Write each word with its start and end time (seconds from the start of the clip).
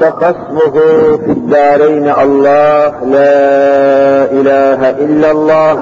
فخصمه 0.00 0.72
في 1.24 1.30
الدارين 1.30 2.08
الله 2.22 2.88
لا 3.16 3.36
إله 4.38 4.90
إلا 4.90 5.30
الله 5.30 5.72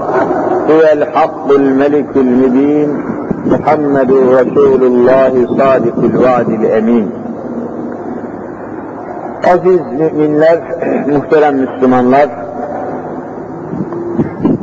هو 0.70 0.82
الحق 0.92 1.50
الملك 1.52 2.16
المبين 2.16 3.02
محمد 3.46 4.10
رسول 4.12 4.82
الله 4.82 5.32
صادق 5.58 5.98
الوعد 5.98 6.48
الأمين 6.48 7.10
Aziz 9.44 9.80
müminler, 9.98 10.60
muhterem 11.12 11.56
Müslümanlar, 11.56 12.28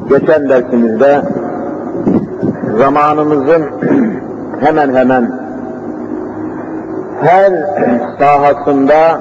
geçen 0.09 0.49
dersimizde 0.49 1.21
zamanımızın 2.77 3.63
hemen 4.59 4.95
hemen 4.95 5.31
her 7.21 7.51
sahasında 8.19 9.19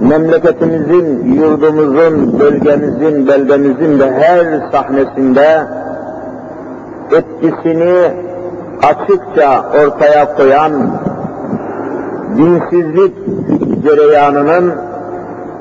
memleketimizin, 0.00 1.34
yurdumuzun, 1.34 2.40
bölgemizin, 2.40 3.28
beldemizin 3.28 4.00
de 4.00 4.12
her 4.12 4.70
sahnesinde 4.72 5.66
etkisini 7.12 8.12
açıkça 8.82 9.64
ortaya 9.84 10.36
koyan 10.36 10.72
dinsizlik 12.36 13.14
cereyanının 13.84 14.74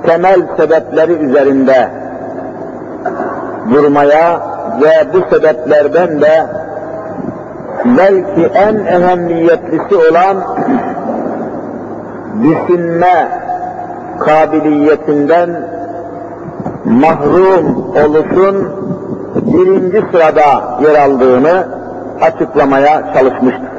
temel 0.05 0.41
sebepleri 0.57 1.13
üzerinde 1.13 1.89
durmaya 3.71 4.41
ve 4.81 5.13
bu 5.13 5.35
sebeplerden 5.35 6.21
de 6.21 6.45
belki 7.85 8.45
en 8.53 8.75
ehemmiyetlisi 8.75 9.95
olan 10.11 10.37
düşünme 12.43 13.48
kabiliyetinden 14.19 15.49
mahrum 16.85 17.85
oluşun 18.05 18.69
birinci 19.35 20.03
sırada 20.11 20.79
yer 20.81 21.05
aldığını 21.05 21.67
açıklamaya 22.21 23.13
çalışmıştık. 23.13 23.69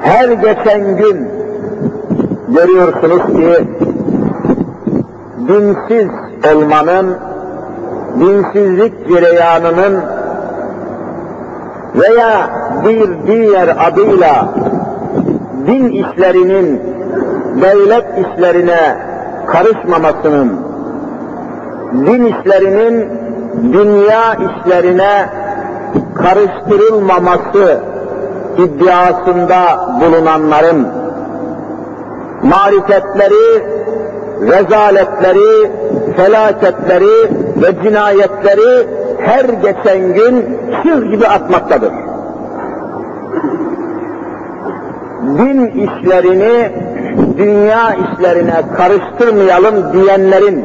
Her 0.00 0.28
geçen 0.28 0.96
gün 0.96 1.28
görüyorsunuz 2.48 3.26
ki 3.26 3.68
dinsiz 5.48 6.08
olmanın, 6.54 7.16
dinsizlik 8.20 9.08
cereyanının 9.08 10.02
veya 11.94 12.50
bir 12.84 13.26
diğer 13.26 13.76
adıyla 13.88 14.48
din 15.66 15.88
işlerinin 15.88 16.97
devlet 17.62 18.04
işlerine 18.18 18.96
karışmamasının, 19.46 20.60
din 21.92 22.24
işlerinin 22.24 23.10
dünya 23.72 24.34
işlerine 24.34 25.28
karıştırılmaması 26.14 27.80
iddiasında 28.58 29.88
bulunanların 30.00 30.88
marifetleri, 32.42 33.64
rezaletleri, 34.40 35.70
felaketleri 36.16 37.30
ve 37.62 37.82
cinayetleri 37.82 38.88
her 39.20 39.44
geçen 39.44 40.14
gün 40.14 40.58
çığ 40.82 41.04
gibi 41.04 41.26
atmaktadır. 41.26 41.92
Din 45.38 45.66
işlerini 45.66 46.72
dünya 47.38 47.94
işlerine 47.94 48.62
karıştırmayalım 48.76 49.92
diyenlerin, 49.92 50.64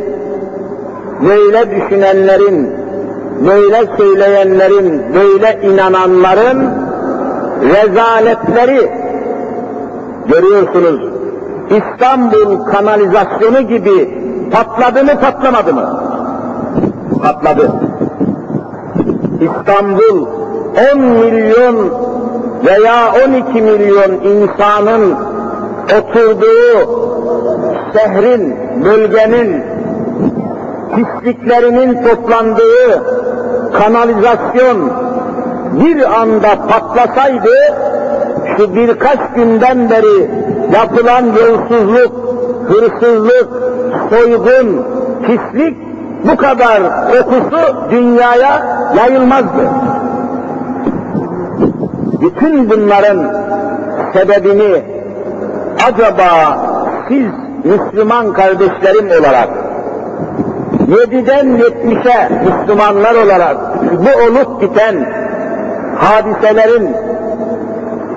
böyle 1.22 1.72
düşünenlerin, 1.72 2.72
böyle 3.48 3.98
söyleyenlerin, 3.98 5.04
böyle 5.14 5.60
inananların 5.64 6.70
rezaletleri 7.62 8.92
görüyorsunuz. 10.28 11.14
İstanbul 11.70 12.66
kanalizasyonu 12.66 13.62
gibi 13.62 14.24
patladı 14.52 15.04
mı 15.04 15.20
patlamadı 15.22 15.74
mı? 15.74 16.00
Patladı. 17.22 17.72
İstanbul 19.42 20.28
10 20.94 21.00
milyon 21.00 21.76
veya 22.66 23.14
12 23.28 23.62
milyon 23.62 24.12
insanın 24.12 25.16
oturduğu 25.84 27.04
şehrin, 27.94 28.56
bölgenin 28.86 29.64
pisliklerinin 30.96 32.04
toplandığı 32.04 33.04
kanalizasyon 33.74 34.92
bir 35.74 36.22
anda 36.22 36.48
patlasaydı, 36.68 37.56
şu 38.58 38.76
birkaç 38.76 39.20
günden 39.36 39.90
beri 39.90 40.30
yapılan 40.74 41.26
yolsuzluk, 41.26 42.14
hırsızlık, 42.68 43.50
soygun, 44.10 44.86
pislik 45.26 45.78
bu 46.32 46.38
kadar 46.38 46.82
kokusu 47.12 47.76
dünyaya 47.92 48.66
yayılmazdı. 48.98 49.70
Bütün 52.22 52.70
bunların 52.70 53.18
sebebini 54.14 54.93
acaba 55.88 56.58
siz 57.08 57.26
Müslüman 57.64 58.34
kardeşlerim 58.34 59.08
olarak, 59.22 59.50
yediden 60.88 61.48
yetmişe 61.58 62.30
Müslümanlar 62.46 63.16
olarak 63.16 63.58
bu 63.84 64.24
olup 64.24 64.62
biten 64.62 64.96
hadiselerin, 65.98 66.96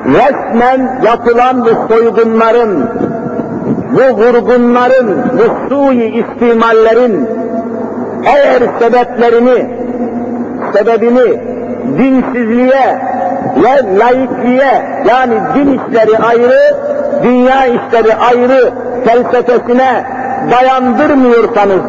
resmen 0.06 1.00
yapılan 1.04 1.64
bu 1.64 1.94
soygunların, 1.94 2.90
bu 3.92 4.16
vurgunların, 4.22 5.16
bu 5.38 5.68
sui 5.68 6.04
istimallerin 6.04 7.28
eğer 8.24 8.62
sebeplerini, 8.80 9.70
sebebini 10.72 11.40
dinsizliğe 11.98 12.98
ve 13.62 13.98
laikliğe 13.98 15.02
yani 15.08 15.34
din 15.54 15.78
işleri 15.78 16.18
ayrı, 16.18 16.76
dünya 17.22 17.66
işleri 17.66 18.14
ayrı 18.14 18.72
felsefesine 19.04 20.04
dayandırmıyorsanız, 20.50 21.80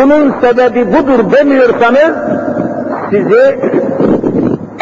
bunun 0.00 0.34
sebebi 0.40 0.92
budur 0.92 1.32
demiyorsanız, 1.32 2.14
sizi 3.10 3.58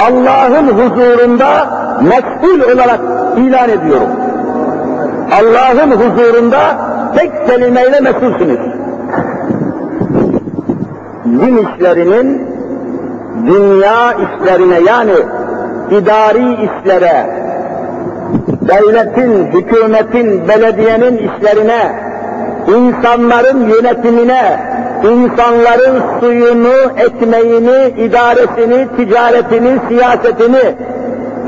Allah'ın 0.08 0.68
huzurunda 0.68 1.66
mesul 2.02 2.74
olarak 2.74 3.00
ilan 3.36 3.68
ediyorum. 3.68 4.08
Allah'ın 5.40 5.90
huzurunda 5.90 6.58
tek 7.16 7.46
kelimeyle 7.46 8.00
mesulsünüz. 8.00 8.58
Din 11.24 11.56
işlerinin 11.56 12.48
dünya 13.46 14.12
işlerine 14.12 14.80
yani 14.80 15.12
idari 15.90 16.52
işlere 16.52 17.41
devletin, 18.68 19.46
hükümetin, 19.52 20.48
belediyenin 20.48 21.16
işlerine, 21.16 21.92
insanların 22.68 23.68
yönetimine, 23.68 24.60
insanların 25.04 26.02
suyunu, 26.20 26.74
ekmeğini, 26.96 27.88
idaresini, 27.96 28.88
ticaretini, 28.96 29.78
siyasetini 29.88 30.74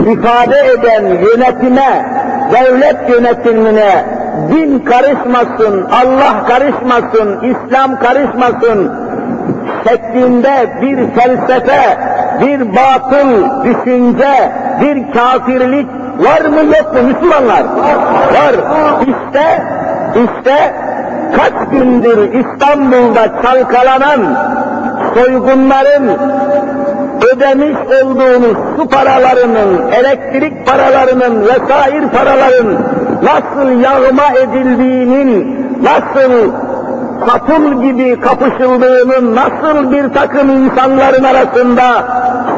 ifade 0.01 0.59
eden 0.59 1.05
yönetime, 1.05 2.05
devlet 2.53 3.11
yönetimine 3.11 4.05
din 4.49 4.79
karışmasın, 4.79 5.87
Allah 5.91 6.47
karışmasın, 6.49 7.39
İslam 7.43 7.99
karışmasın 7.99 8.93
şeklinde 9.89 10.67
bir 10.83 10.97
felsefe, 11.21 11.99
bir 12.41 12.61
batıl 12.77 13.65
düşünce, 13.65 14.53
bir 14.81 15.13
kafirlik 15.13 16.04
var 16.19 16.41
mı 16.41 16.77
yok 16.77 16.95
mu 16.95 17.03
Müslümanlar? 17.03 17.65
Var. 18.35 18.55
İşte, 19.01 19.63
işte 20.15 20.75
kaç 21.37 21.69
gündür 21.71 22.33
İstanbul'da 22.33 23.43
çalkalanan 23.43 24.21
soygunların 25.15 26.19
ödemiş 27.35 27.77
olduğunuz 28.03 28.57
su 28.77 28.89
paralarının, 28.89 29.93
elektrik 29.93 30.67
paralarının 30.67 31.43
vesaire 31.43 32.09
paraların 32.09 32.79
nasıl 33.23 33.81
yağma 33.81 34.39
edildiğinin, 34.43 35.67
nasıl 35.83 36.53
kapul 37.21 37.83
gibi 37.83 38.21
kapışıldığının 38.21 39.37
nasıl 39.37 39.93
bir 39.93 40.15
takım 40.15 40.51
insanların 40.51 41.25
arasında 41.25 41.85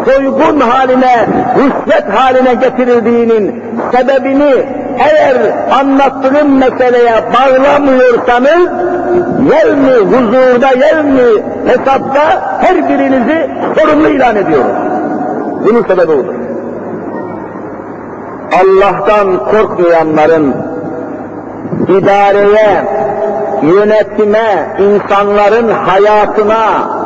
soygun 0.05 0.61
haline, 0.61 1.27
rüşvet 1.57 2.15
haline 2.15 2.55
getirildiğinin 2.55 3.63
sebebini 3.93 4.67
eğer 4.99 5.37
anlattığım 5.81 6.59
meseleye 6.59 7.25
bağlamıyorsanız, 7.35 8.71
yer 9.51 9.75
mi 9.75 9.93
huzurda, 9.93 10.69
yer 10.87 11.05
mi 11.05 11.43
hesapta 11.67 12.59
her 12.61 12.89
birinizi 12.89 13.51
sorumlu 13.79 14.09
ilan 14.09 14.37
ediyorum. 14.37 14.71
Bunun 15.65 15.83
sebebi 15.83 16.13
odur. 16.13 16.35
Allah'tan 18.53 19.39
korkmayanların 19.45 20.55
idareye, 21.89 22.85
yönetime, 23.63 24.77
insanların 24.79 25.69
hayatına, 25.69 26.97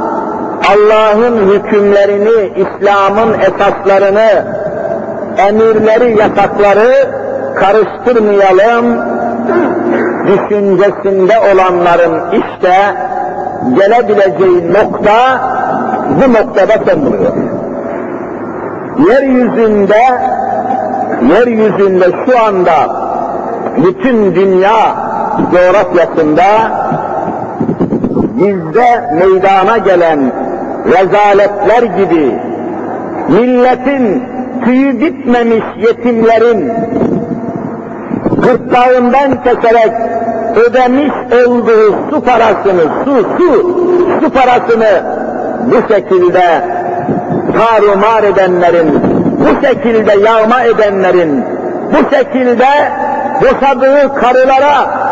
Allah'ın 0.70 1.37
hükümlerini, 1.37 2.52
İslam'ın 2.56 3.35
esaslarını, 3.41 4.44
emirleri, 5.49 6.19
yasakları 6.19 7.11
karıştırmayalım, 7.55 8.99
düşüncesinde 10.26 11.35
olanların 11.38 12.20
işte 12.32 12.75
gelebileceği 13.75 14.73
nokta 14.73 15.41
bu 16.08 16.32
noktada 16.32 16.93
son 16.93 17.06
buluyor. 17.06 17.32
Yeryüzünde, 19.08 20.02
yeryüzünde 21.35 22.05
şu 22.26 22.44
anda 22.44 22.73
bütün 23.76 24.35
dünya 24.35 25.09
coğrafyasında 25.52 26.44
bizde 28.34 29.10
meydana 29.14 29.78
gelen 29.78 30.32
rezaletler 30.86 31.82
gibi 31.82 32.38
milletin 33.28 34.24
tüyü 34.64 35.00
bitmemiş 35.00 35.64
yetimlerin 35.76 36.72
gırtlağından 38.42 39.42
keserek 39.44 39.92
ödemiş 40.56 41.12
olduğu 41.46 41.94
su 42.10 42.20
parasını, 42.20 42.82
su, 43.04 43.26
su, 43.38 43.76
su 44.20 44.30
parasını 44.30 45.02
bu 45.66 45.94
şekilde 45.94 46.64
tarumar 47.52 48.22
edenlerin, 48.22 49.00
bu 49.38 49.66
şekilde 49.66 50.12
yağma 50.20 50.62
edenlerin, 50.62 51.44
bu 51.92 52.16
şekilde 52.16 52.66
boşadığı 53.40 54.14
karılara 54.14 55.09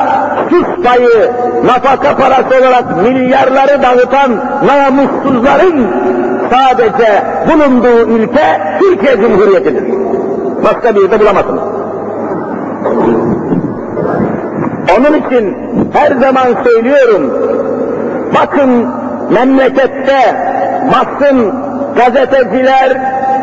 sus 0.51 0.85
payı, 0.85 1.33
nafaka 1.65 2.17
parası 2.17 2.61
olarak 2.61 3.03
milyarları 3.03 3.83
dağıtan 3.83 4.31
namussuzların 4.67 5.87
sadece 6.51 7.23
bulunduğu 7.49 8.09
ülke 8.09 8.61
Türkiye 8.81 9.17
Cumhuriyeti'dir. 9.17 9.85
Başka 10.65 10.95
bir 10.95 11.01
yerde 11.03 11.21
bulamazsınız. 11.21 11.63
Onun 14.99 15.27
için 15.27 15.57
her 15.93 16.13
zaman 16.17 16.65
söylüyorum, 16.65 17.33
bakın 18.35 18.89
memlekette 19.31 20.37
basın, 20.93 21.53
gazeteciler, 21.97 22.97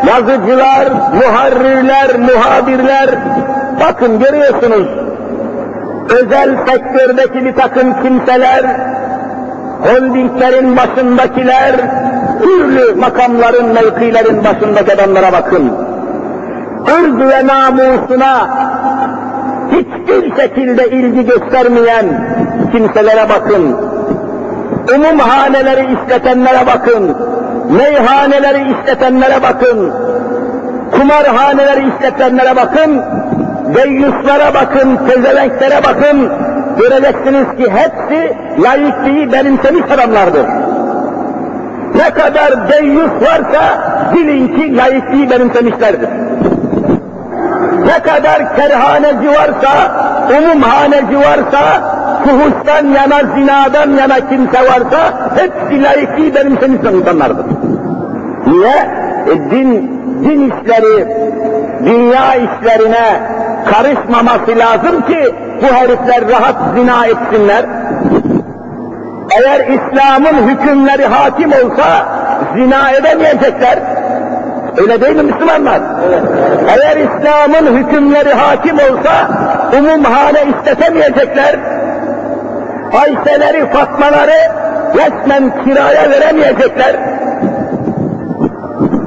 yazıcılar, 0.08 0.88
muharrirler, 1.14 2.20
muhabirler, 2.20 3.10
bakın 3.80 4.20
görüyorsunuz, 4.20 4.88
özel 6.10 6.58
sektördeki 6.68 7.46
bir 7.46 7.56
takım 7.56 8.04
kimseler, 8.04 8.64
holdinglerin 9.82 10.78
başındakiler, 10.78 11.76
türlü 12.40 12.96
makamların, 12.96 13.74
mevkilerin 13.74 14.44
başındaki 14.44 14.94
adamlara 14.94 15.32
bakın. 15.32 15.72
Irz 16.88 17.20
ve 17.20 17.48
namusuna 17.48 18.50
hiçbir 19.72 20.36
şekilde 20.42 20.90
ilgi 20.90 21.26
göstermeyen 21.26 22.06
kimselere 22.72 23.30
bakın. 23.30 23.78
Umumhaneleri 24.96 25.88
işletenlere 25.94 26.68
bakın. 26.68 27.18
Meyhaneleri 27.78 28.72
işletenlere 28.72 29.42
bakın. 29.44 29.94
Kumarhaneleri 30.92 31.90
işletenlere 31.90 32.56
bakın. 32.56 33.02
Deyyuslara 33.74 34.54
bakın, 34.54 35.00
tezelenklere 35.08 35.84
bakın. 35.84 36.32
Göreceksiniz 36.80 37.58
ki 37.58 37.72
hepsi 37.72 38.38
layıklığı 38.64 39.32
benimsemiş 39.32 39.92
adamlardır. 39.92 40.46
Ne 41.96 42.10
kadar 42.10 42.70
deyyus 42.70 43.12
varsa 43.22 43.62
bilin 44.14 44.48
ki 44.48 44.78
layıklığı 44.78 45.30
benimsemişlerdir 45.30 46.10
ne 47.86 48.00
kadar 48.00 48.56
kerhaneci 48.56 49.28
varsa, 49.28 49.72
umumhaneci 50.38 51.18
varsa, 51.18 51.62
fuhuştan 52.24 52.86
yana, 52.88 53.36
zinadan 53.36 53.90
yana 53.90 54.30
kimse 54.30 54.60
varsa, 54.60 55.30
hepsi 55.36 55.84
layıklığı 55.84 56.36
benimsemiş 56.36 56.94
insanlardır. 56.94 57.46
Niye? 58.48 58.76
E, 59.28 59.52
din, 59.52 60.02
din 60.24 60.52
işleri, 60.52 61.08
dünya 61.86 62.36
işlerine 62.36 63.22
karışmaması 63.72 64.60
lazım 64.60 65.02
ki 65.02 65.36
bu 65.62 65.76
herifler 65.76 66.30
rahat 66.30 66.56
zina 66.76 67.06
etsinler. 67.06 67.66
Eğer 69.32 69.60
İslam'ın 69.68 70.48
hükümleri 70.48 71.06
hakim 71.06 71.52
olsa 71.52 72.06
zina 72.56 72.92
edemeyecekler. 72.92 73.80
Öyle 74.78 75.02
değil 75.02 75.16
mi 75.16 75.24
Müslümanlar? 75.24 75.80
Evet. 76.08 76.24
Eğer 76.68 76.98
İslam'ın 76.98 77.78
hükümleri 77.78 78.34
hakim 78.34 78.76
olsa 78.76 79.30
umumhane 79.78 80.40
istetemeyecekler. 80.44 81.56
Ayşeleri, 82.94 83.72
Fatmaları 83.72 84.52
resmen 84.96 85.64
kiraya 85.64 86.10
veremeyecekler. 86.10 86.96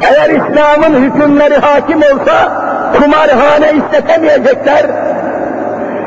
Eğer 0.02 0.30
İslam'ın 0.30 0.94
hükümleri 0.94 1.56
hakim 1.56 1.98
olsa 1.98 2.67
kumarhane 2.92 3.72
istetemeyecekler. 3.72 4.86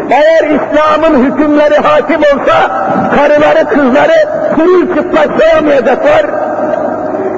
Eğer 0.10 0.44
İslam'ın 0.44 1.24
hükümleri 1.24 1.76
hakim 1.76 2.20
olsa 2.20 2.72
karıları, 3.16 3.70
kızları 3.70 4.28
sürü 4.56 4.96
çıplak 4.96 5.28
soyamayacaklar 5.40 6.26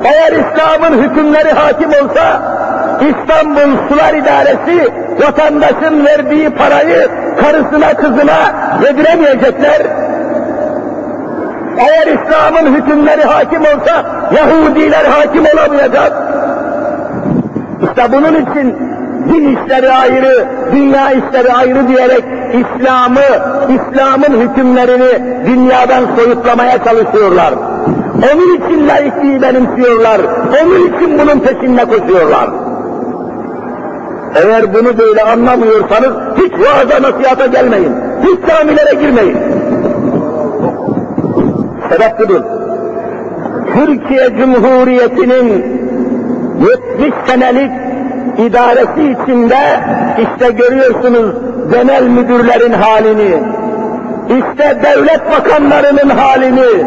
eğer 0.04 0.32
İslam'ın 0.32 1.04
hükümleri 1.04 1.52
hakim 1.52 1.90
olsa, 1.90 2.42
İstanbul 3.02 3.78
Sular 3.90 4.14
İdaresi 4.14 4.94
vatandaşın 5.20 6.06
verdiği 6.06 6.50
parayı 6.50 7.08
karısına 7.42 7.94
kızına 7.94 8.40
yediremeyecekler. 8.84 9.82
Eğer 11.78 12.08
İslam'ın 12.08 12.76
hükümleri 12.76 13.24
hakim 13.24 13.62
olsa 13.62 14.06
Yahudiler 14.36 15.06
hakim 15.06 15.46
olamayacak. 15.46 16.14
İşte 17.84 18.12
bunun 18.12 18.52
için 18.52 18.78
din 19.30 19.58
işleri 19.58 19.92
ayrı, 19.92 20.46
dünya 20.72 21.12
işleri 21.12 21.54
ayrı 21.54 21.88
diyerek 21.88 22.24
İslam'ı, 22.54 23.20
İslam'ın 23.70 24.40
hükümlerini 24.40 25.46
dünyadan 25.46 26.04
soyutlamaya 26.16 26.84
çalışıyorlar. 26.84 27.54
Onun 28.34 28.56
için 28.56 28.88
laikliği 28.88 29.42
benimsiyorlar. 29.42 30.22
Onun 30.64 30.88
için 30.88 31.20
bunun 31.20 31.40
peşinde 31.40 31.86
koşuyorlar. 31.86 32.50
Eğer 34.36 34.74
bunu 34.74 34.98
böyle 34.98 35.24
anlamıyorsanız 35.24 36.14
hiç 36.38 36.54
vaaza 36.54 37.02
nasihata 37.02 37.46
gelmeyin. 37.46 37.94
Hiç 38.24 38.50
camilere 38.50 38.94
girmeyin. 38.94 39.38
Sebep 41.90 42.20
budur. 42.20 42.42
Türkiye 43.74 44.30
Cumhuriyeti'nin 44.38 45.66
70 47.00 47.14
senelik 47.28 47.72
idaresi 48.38 49.02
içinde 49.12 49.80
işte 50.18 50.52
görüyorsunuz 50.52 51.36
genel 51.72 52.04
müdürlerin 52.04 52.74
halini, 52.74 53.44
işte 54.30 54.78
devlet 54.84 55.32
bakanlarının 55.32 56.10
halini, 56.10 56.86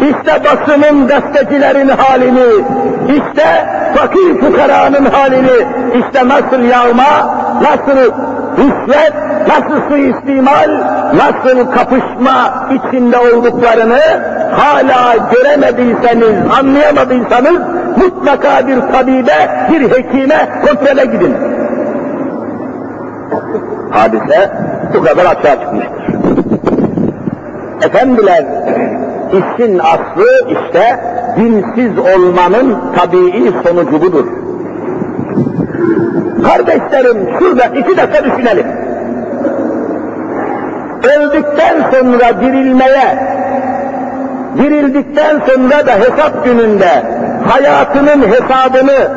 işte 0.00 0.40
basının 0.44 1.08
gazetecilerin 1.08 1.88
halini, 1.88 2.64
işte 3.08 3.66
fakir 3.96 4.40
fukaranın 4.40 5.04
halini, 5.04 5.66
işte 5.94 6.28
nasıl 6.28 6.62
yağma, 6.62 7.34
nasıl 7.62 8.12
rüşvet, 8.58 9.12
nasıl 9.48 9.88
suistimal, 9.88 10.70
nasıl 11.14 11.70
kapışma 11.70 12.68
içinde 12.70 13.18
olduklarını 13.18 14.00
hala 14.56 15.16
göremediyseniz, 15.32 16.34
anlayamadıysanız 16.60 17.60
mutlaka 17.96 18.68
bir 18.68 18.80
tabibe, 18.80 19.68
bir 19.70 19.90
hekime 19.90 20.48
kontrole 20.66 21.04
gidin. 21.04 21.36
Hadise 23.90 24.50
bu 24.94 25.02
kadar 25.02 25.24
açığa 25.24 25.60
çıkmıştır. 25.60 26.04
Efendiler, 27.82 28.44
işin 29.32 29.78
aslı 29.78 30.48
işte 30.48 31.00
dinsiz 31.36 31.98
olmanın 31.98 32.76
tabii 32.96 33.52
sonucu 33.62 34.02
budur. 34.02 34.43
Kardeşlerim 36.44 37.28
şurada 37.38 37.64
iki 37.64 37.96
dakika 37.96 38.24
düşünelim. 38.24 38.66
Öldükten 41.16 41.76
sonra 41.92 42.40
dirilmeye, 42.40 43.18
dirildikten 44.56 45.40
sonra 45.46 45.86
da 45.86 45.92
hesap 45.92 46.44
gününde 46.44 47.02
hayatının 47.48 48.22
hesabını 48.28 49.08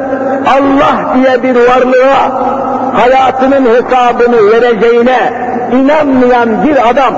Allah 0.47 1.15
diye 1.15 1.43
bir 1.43 1.55
varlığa 1.55 2.47
hayatının 2.93 3.65
hesabını 3.65 4.51
vereceğine 4.51 5.33
inanmayan 5.71 6.49
bir 6.63 6.89
adam, 6.89 7.13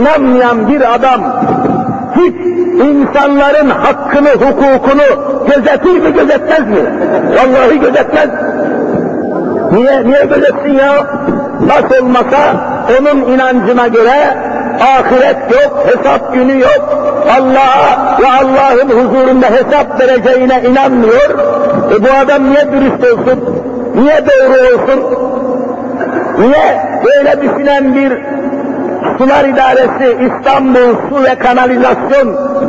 inanmayan 0.00 0.68
bir 0.68 0.94
adam 0.94 1.20
hiç 2.16 2.51
insanların 2.84 3.70
hakkını, 3.70 4.28
hukukunu 4.28 5.02
gözetir 5.46 6.00
mi, 6.00 6.12
gözetmez 6.12 6.60
mi? 6.60 6.84
Vallahi 7.36 7.80
gözetmez. 7.80 8.28
Niye, 9.72 10.04
niye 10.04 10.24
gözetsin 10.24 10.74
ya? 10.74 11.06
Nasıl 11.66 12.04
olmasa 12.04 12.36
onun 13.00 13.32
inancına 13.32 13.88
göre 13.88 14.36
ahiret 14.80 15.36
yok, 15.50 15.86
hesap 15.86 16.34
günü 16.34 16.60
yok, 16.60 17.02
Allah'a 17.38 18.18
ve 18.20 18.26
Allah'ın 18.26 18.88
huzurunda 18.88 19.46
hesap 19.46 20.00
vereceğine 20.00 20.62
inanmıyor. 20.62 21.30
E 21.96 22.04
bu 22.04 22.08
adam 22.22 22.50
niye 22.50 22.72
dürüst 22.72 23.12
olsun? 23.12 23.64
Niye 23.94 24.20
doğru 24.26 24.74
olsun? 24.74 25.00
Niye 26.38 26.82
böyle 27.04 27.42
düşünen 27.42 27.94
bir 27.94 28.31
Sular 29.18 29.44
İdaresi, 29.44 30.16
İstanbul 30.26 30.96
Su 31.08 31.24
ve 31.24 31.34
Kanalizasyon 31.34 32.28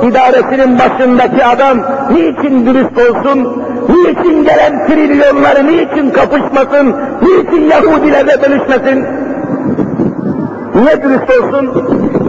İdaresi'nin 0.09 0.79
başındaki 0.79 1.45
adam 1.45 1.77
niçin 2.11 2.65
dürüst 2.65 2.97
olsun? 2.97 3.63
Niçin 3.89 4.43
gelen 4.43 4.87
trilyonları 4.87 5.67
niçin 5.67 6.09
kapışmasın? 6.09 6.95
Niçin 7.21 7.69
Yahudilerle 7.69 8.41
bölüşmesin? 8.41 9.05
Niye 10.75 11.03
dürüst 11.03 11.29
olsun? 11.29 11.71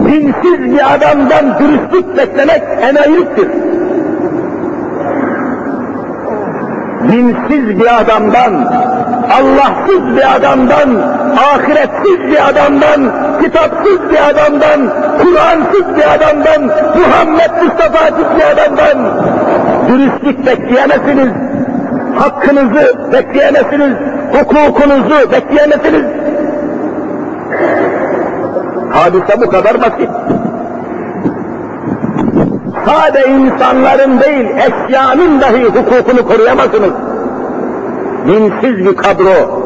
Dinsiz 0.06 0.72
bir 0.72 0.94
adamdan 0.94 1.58
dürüstlük 1.58 2.16
beklemek 2.16 2.62
enayiliktir. 2.82 3.48
dinsiz 7.12 7.80
bir 7.80 8.00
adamdan, 8.00 8.52
Allahsız 9.30 10.16
bir 10.16 10.36
adamdan, 10.36 11.02
ahiretsiz 11.36 12.18
bir 12.18 12.48
adamdan, 12.48 13.12
kitapsız 13.42 14.10
bir 14.10 14.30
adamdan, 14.30 14.90
Kur'ansız 15.22 15.96
bir 15.96 16.14
adamdan, 16.14 16.62
Muhammed 16.98 17.62
Mustafa'sız 17.62 18.36
bir 18.36 18.44
adamdan 18.52 18.98
dürüstlük 19.88 20.46
bekleyemezsiniz. 20.46 21.32
Hakkınızı 22.18 23.12
bekleyemezsiniz, 23.12 23.96
hukukunuzu 24.32 25.32
bekleyemezsiniz. 25.32 26.04
Hadise 28.90 29.40
bu 29.40 29.50
kadar 29.50 29.82
basit 29.82 30.08
sade 32.86 33.26
insanların 33.28 34.20
değil, 34.20 34.46
eşyanın 34.56 35.40
dahi 35.40 35.64
hukukunu 35.64 36.28
koruyamazsınız. 36.28 36.92
Dinsiz 38.26 38.86
bir 38.86 38.96
kadro, 38.96 39.64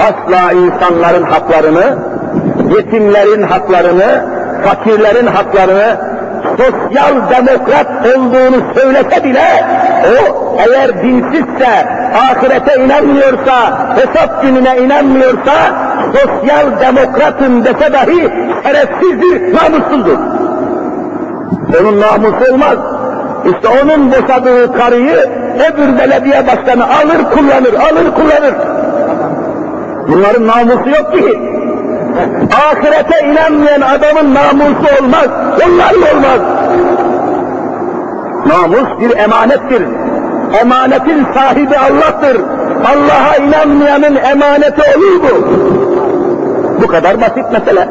asla 0.00 0.52
insanların 0.52 1.22
haklarını, 1.22 1.98
yetimlerin 2.76 3.42
haklarını, 3.42 4.24
fakirlerin 4.64 5.26
haklarını, 5.26 5.96
sosyal 6.56 7.30
demokrat 7.30 7.86
olduğunu 8.06 8.56
söylese 8.74 9.24
bile, 9.24 9.64
o 10.04 10.56
eğer 10.58 11.02
dinsizse, 11.02 11.88
ahirete 12.14 12.84
inanmıyorsa, 12.84 13.88
hesap 13.96 14.42
gününe 14.42 14.78
inanmıyorsa, 14.78 15.54
sosyal 16.12 16.80
demokratın 16.80 17.64
dese 17.64 17.92
dahi 17.92 18.30
şerefsizdir, 18.62 19.54
namussuzdur. 19.54 20.18
Onun 21.80 22.00
namusu 22.00 22.52
olmaz. 22.52 22.78
İşte 23.44 23.68
onun 23.82 24.12
boşadığı 24.12 24.72
karıyı 24.72 25.30
öbür 25.68 25.98
belediye 25.98 26.46
başkanı 26.46 26.84
alır 26.84 27.30
kullanır, 27.30 27.74
alır 27.74 28.14
kullanır. 28.14 28.54
Bunların 30.08 30.46
namusu 30.46 30.90
yok 30.90 31.12
ki. 31.12 31.40
Ahirete 32.70 33.26
inanmayan 33.26 33.80
adamın 33.80 34.34
namusu 34.34 35.02
olmaz, 35.02 35.28
onların 35.66 36.16
olmaz. 36.16 36.40
Namus 38.46 39.00
bir 39.00 39.16
emanettir. 39.16 39.82
Emanetin 40.60 41.26
sahibi 41.34 41.76
Allah'tır. 41.76 42.40
Allah'a 42.84 43.36
inanmayanın 43.36 44.16
emaneti 44.16 44.82
olur 44.96 45.22
mu? 45.22 45.48
Bu 46.82 46.86
kadar 46.86 47.20
basit 47.20 47.52
mesele. 47.52 47.88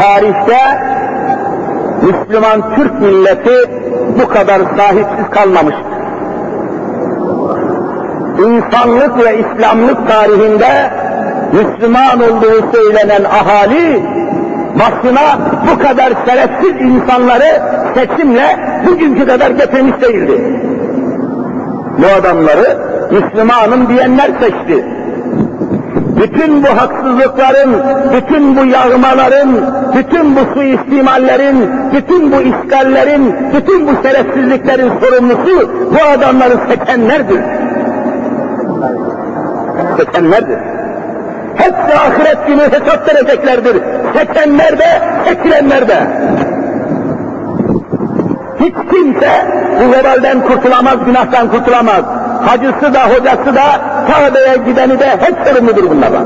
tarihte 0.00 0.93
Müslüman 2.04 2.74
Türk 2.74 3.00
milleti 3.00 3.70
bu 4.20 4.28
kadar 4.28 4.60
sahipsiz 4.76 5.30
kalmamıştır. 5.30 5.94
İnsanlık 8.38 9.18
ve 9.18 9.38
İslamlık 9.38 10.08
tarihinde 10.08 10.90
Müslüman 11.52 12.20
olduğu 12.20 12.72
söylenen 12.72 13.24
ahali 13.24 14.02
başına 14.74 15.38
bu 15.72 15.78
kadar 15.78 16.12
şerefsiz 16.26 16.80
insanları 16.80 17.62
seçimle 17.94 18.58
bugünkü 18.86 19.26
kadar 19.26 19.50
getirmiş 19.50 20.00
değildi. 20.00 20.60
Bu 21.98 22.06
adamları 22.20 22.78
Müslümanım 23.10 23.88
diyenler 23.88 24.30
seçti 24.40 24.93
bütün 26.16 26.62
bu 26.62 26.68
haksızlıkların, 26.68 27.82
bütün 28.12 28.56
bu 28.56 28.64
yağmaların, 28.64 29.48
bütün 29.96 30.36
bu 30.36 30.40
suistimallerin, 30.54 31.70
bütün 31.92 32.32
bu 32.32 32.36
işgallerin, 32.40 33.34
bütün 33.54 33.86
bu 33.86 33.90
şerefsizliklerin 34.02 34.92
sorumlusu 35.00 35.70
bu 35.90 36.08
adamları 36.18 36.58
seçenlerdir. 36.68 37.40
Seçenlerdir. 39.98 40.58
Hepsi 41.54 41.98
ahiret 41.98 42.46
günü 42.46 42.62
hesap 42.62 43.08
vereceklerdir. 43.08 43.76
Seçenler 44.16 44.78
de, 44.78 45.00
seçilenler 45.24 45.88
de. 45.88 45.96
Hiç 48.60 48.74
kimse 48.90 49.30
bu 49.80 49.92
vebalden 49.92 50.40
kurtulamaz, 50.40 50.96
günahtan 51.06 51.50
kurtulamaz. 51.50 52.04
Hacısı 52.46 52.94
da, 52.94 53.00
hocası 53.04 53.54
da, 53.54 53.93
Kabe'ye 54.06 54.56
gideni 54.66 55.00
de 55.00 55.06
hep 55.06 55.48
sorumludur 55.48 55.90
bunlardan. 55.90 56.24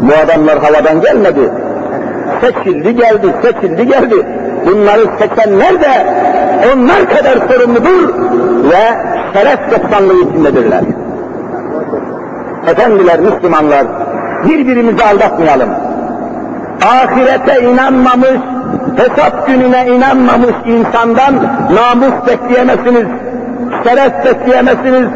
Bu 0.00 0.12
adamlar 0.24 0.58
havadan 0.58 1.00
gelmedi. 1.00 1.50
Seçildi 2.40 2.96
geldi, 2.96 3.34
seçildi 3.42 3.86
geldi. 3.86 4.26
Bunları 4.66 5.06
seçenler 5.18 5.80
de 5.80 6.06
onlar 6.74 7.08
kadar 7.08 7.48
sorumludur 7.48 8.14
ve 8.70 8.94
şeref 9.32 9.58
doksanlığı 9.70 10.14
içindedirler. 10.14 10.82
Efendiler, 12.66 13.20
Müslümanlar, 13.20 13.86
birbirimizi 14.48 15.04
aldatmayalım. 15.04 15.68
Ahirete 16.84 17.60
inanmamış, 17.60 18.40
hesap 18.96 19.46
gününe 19.46 19.86
inanmamış 19.86 20.54
insandan 20.66 21.34
namus 21.74 22.26
bekleyemezsiniz, 22.26 23.06
şeref 23.84 24.24
bekleyemezsiniz, 24.24 25.08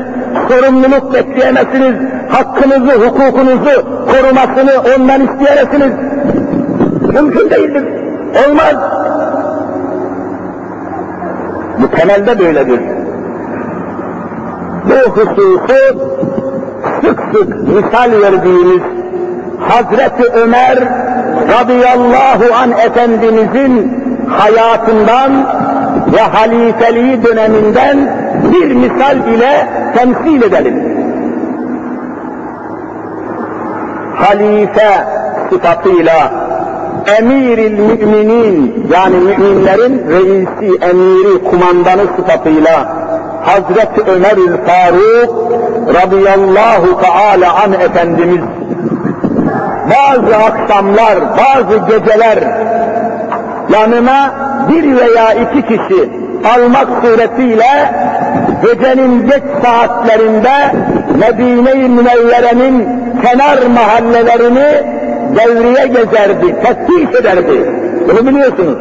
sorumluluk 0.49 1.15
bekleyemezsiniz, 1.15 1.95
hakkınızı, 2.29 3.07
hukukunuzu 3.07 4.05
korumasını 4.11 4.73
ondan 4.97 5.21
isteyemezsiniz. 5.21 5.93
Mümkün 7.13 7.51
değildir. 7.51 7.85
Olmaz. 8.47 8.75
Bu 11.83 11.91
temelde 11.91 12.39
böyledir. 12.39 12.81
Bu 14.85 15.11
hususu 15.11 15.61
sık 17.03 17.21
sık 17.33 17.69
misal 17.69 18.13
verdiğimiz 18.23 18.83
Hazreti 19.61 20.33
Ömer 20.33 20.79
radıyallahu 21.59 22.55
an 22.63 22.71
Efendimizin 22.71 24.03
hayatından 24.29 25.33
ve 26.13 26.21
halifeliği 26.21 27.25
döneminden 27.25 28.20
bir 28.53 28.75
misal 28.75 29.17
ile 29.29 29.67
temsil 29.97 30.43
edelim. 30.43 30.75
Halife 34.15 35.05
sıfatıyla 35.51 36.33
emiril 37.19 37.79
müminin 37.79 38.87
yani 38.95 39.17
müminlerin 39.17 40.09
reisi, 40.09 40.77
emiri, 40.85 41.45
kumandanı 41.45 42.03
sıfatıyla 42.17 43.01
Hazreti 43.45 44.11
Ömerül 44.11 44.57
Faruk 44.67 45.53
radıyallahu 45.95 47.01
teala 47.03 47.55
an 47.65 47.73
Efendimiz 47.73 48.45
bazı 49.91 50.37
akşamlar, 50.37 51.19
bazı 51.39 51.79
geceler 51.79 52.39
yanına 53.73 54.33
bir 54.69 54.97
veya 54.97 55.33
iki 55.35 55.63
kişi 55.67 56.11
almak 56.55 56.89
suretiyle 57.05 57.93
gecenin 58.63 59.27
geç 59.27 59.43
saatlerinde 59.63 60.75
Medine-i 61.21 61.89
Münevvere'nin 61.89 62.89
kenar 63.23 63.59
mahallelerini 63.67 65.01
devriye 65.37 65.87
gezerdi, 65.87 66.57
teftiş 66.63 67.21
ederdi. 67.21 67.71
Bunu 68.09 68.27
biliyorsunuz. 68.27 68.79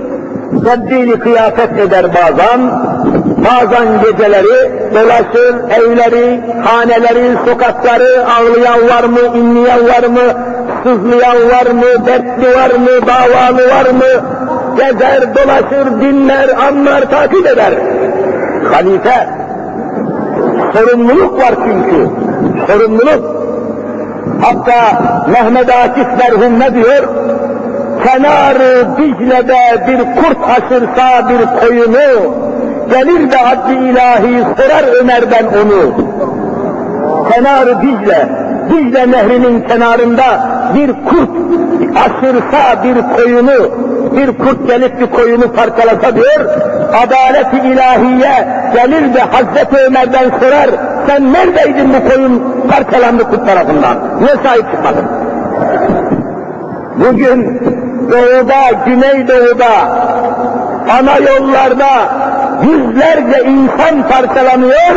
Tebdili 0.66 1.20
kıyafet 1.20 1.80
eder 1.80 2.06
bazen, 2.16 2.60
bazen 3.38 3.88
geceleri 4.04 4.72
dolaşır, 4.94 5.56
evleri, 5.70 6.42
haneleri, 6.64 7.38
sokakları, 7.48 8.26
ağlayan 8.26 8.90
var 8.90 9.04
mı, 9.04 9.38
inleyen 9.38 9.80
var 9.88 10.08
mı, 10.10 10.34
sızlayan 10.84 11.38
var 11.50 11.72
mı, 11.72 12.06
dertli 12.06 12.48
var 12.56 12.70
mı, 12.70 13.08
davalı 13.08 13.70
var 13.70 13.90
mı, 13.92 14.24
gezer, 14.78 15.22
dolaşır, 15.36 16.02
dinler, 16.02 16.50
anlar, 16.68 17.02
takip 17.12 17.48
eder. 17.48 17.74
Halife, 18.72 19.39
sorumluluk 20.74 21.38
var 21.38 21.54
çünkü, 21.66 22.08
sorumluluk. 22.68 23.40
Hatta 24.42 25.02
Mehmet 25.32 25.70
Akif 25.70 26.08
merhum 26.18 26.60
ne 26.60 26.74
diyor? 26.74 27.04
Kenarı 28.06 28.88
Dicle'de 28.98 29.88
bir 29.88 29.98
kurt 29.98 30.38
aşırsa 30.50 31.30
bir 31.30 31.60
koyunu, 31.60 32.34
gelir 32.90 33.32
de 33.32 33.38
adli 33.38 33.90
ilahi 33.90 34.44
sorar 34.58 35.00
Ömer'den 35.02 35.46
onu. 35.46 35.94
Kenarı 37.32 37.82
Dicle, 37.82 38.30
Dicle 38.70 39.12
nehrinin 39.12 39.62
kenarında 39.62 40.50
bir 40.76 40.88
kurt 40.88 41.30
aşırsa 41.96 42.84
bir 42.84 43.16
koyunu, 43.16 43.72
bir 44.18 44.38
kurt 44.38 44.68
gelip 44.68 45.00
bir 45.00 45.08
koyunu 45.08 45.52
parçalasa 45.52 46.16
diyor, 46.16 46.46
adalet-i 46.90 47.68
ilahiye 47.68 48.48
gelir 48.74 49.14
de 49.14 49.20
Hazreti 49.20 49.78
Ömer'den 49.88 50.32
sorar, 50.40 50.70
sen 51.08 51.34
neredeydin 51.34 51.94
bu 51.94 52.10
koyun 52.10 52.44
parçalandı 52.72 53.24
kurt 53.24 53.48
tarafından, 53.48 53.98
niye 54.20 54.36
sahip 54.44 54.72
çıkmadın? 54.72 55.06
Bugün 56.96 57.62
doğuda, 58.12 58.84
güneydoğuda, 58.86 59.72
ana 61.00 61.18
yollarda 61.18 61.90
yüzlerce 62.64 63.50
insan 63.50 64.08
parçalanıyor, 64.10 64.96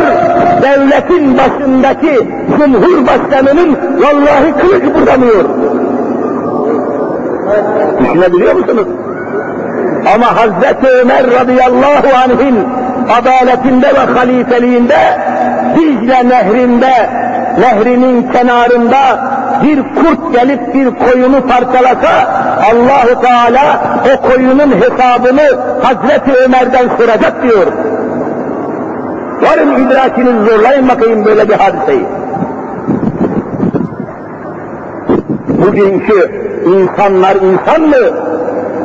devletin 0.61 1.37
başındaki 1.37 2.27
Cumhurbaşkanının 2.57 3.77
vallahi 4.01 4.53
kılıç 4.61 4.83
buradamıyor. 4.95 5.45
Düşünebiliyor 7.99 8.55
musunuz? 8.55 8.87
Ama 10.15 10.35
Hazreti 10.35 10.87
Ömer 10.87 11.23
radıyallahu 11.31 12.07
anh'in 12.23 12.67
adaletinde 13.19 13.87
ve 13.87 14.19
halifeliğinde 14.19 14.97
Dicle 15.75 16.29
nehrinde, 16.29 17.09
nehrinin 17.59 18.31
kenarında 18.31 19.33
bir 19.63 19.77
kurt 19.77 20.33
gelip 20.33 20.73
bir 20.73 20.85
koyunu 20.85 21.41
parçalasa 21.41 22.09
Allahu 22.71 23.21
Teala 23.21 23.81
o 24.13 24.21
koyunun 24.27 24.71
hesabını 24.81 25.41
Hazreti 25.83 26.31
Ömer'den 26.45 26.89
soracak 26.97 27.43
diyor. 27.43 27.67
Varın 29.41 29.87
idrakinizi 29.87 30.45
zorlayın 30.45 30.89
bakayım 30.89 31.25
böyle 31.25 31.49
bir 31.49 31.53
hadiseyi. 31.53 32.05
Bugünkü 35.47 36.31
insanlar 36.65 37.35
insan 37.35 37.81
mı? 37.81 38.32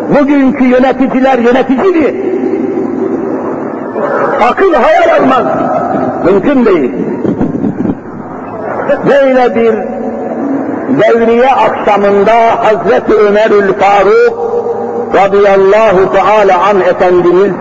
Bugünkü 0.08 0.64
yöneticiler 0.64 1.38
yönetici 1.38 1.92
mi? 1.92 2.14
Akıl 4.50 4.74
hayal 4.74 5.20
almaz. 5.20 5.46
Mümkün 6.24 6.64
değil. 6.64 6.92
Böyle 9.06 9.54
bir 9.54 9.74
devriye 11.02 11.50
akşamında 11.50 12.34
Hazreti 12.64 13.14
Ömerül 13.14 13.72
Faruk 13.74 14.48
radıyallahu 15.14 16.12
teala 16.12 16.68
an 16.68 16.80
Efendimiz 16.80 17.52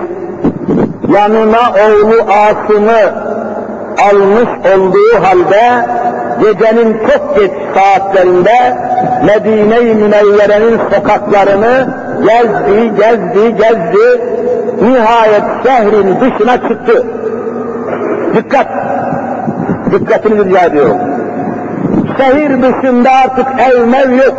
yanına 1.14 1.60
oğlu 1.60 2.32
Asım'ı 2.32 3.28
almış 4.12 4.50
olduğu 4.76 5.24
halde 5.24 5.86
gecenin 6.42 6.98
çok 7.08 7.36
geç 7.36 7.52
saatlerinde 7.76 8.78
Medine-i 9.26 9.96
Münevvere'nin 9.96 10.80
sokaklarını 10.94 11.88
gezdi, 12.22 12.92
gezdi, 12.98 13.56
gezdi. 13.56 14.22
Nihayet 14.82 15.44
şehrin 15.64 16.16
dışına 16.20 16.58
çıktı. 16.70 17.04
Dikkat! 18.36 18.68
Dikkatini 19.92 20.46
rica 20.46 20.66
ediyorum. 20.66 20.98
Şehir 22.18 22.50
dışında 22.50 23.10
artık 23.12 23.46
ev 23.60 23.86
mev 23.86 24.12
yok. 24.12 24.36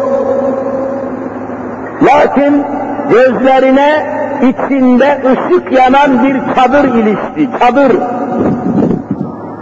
Lakin 2.03 2.65
gözlerine 3.11 4.19
içinde 4.43 5.23
ışık 5.33 5.73
yanan 5.73 6.25
bir 6.25 6.55
çadır 6.55 6.85
ilişti. 6.85 7.59
Çadır. 7.59 7.97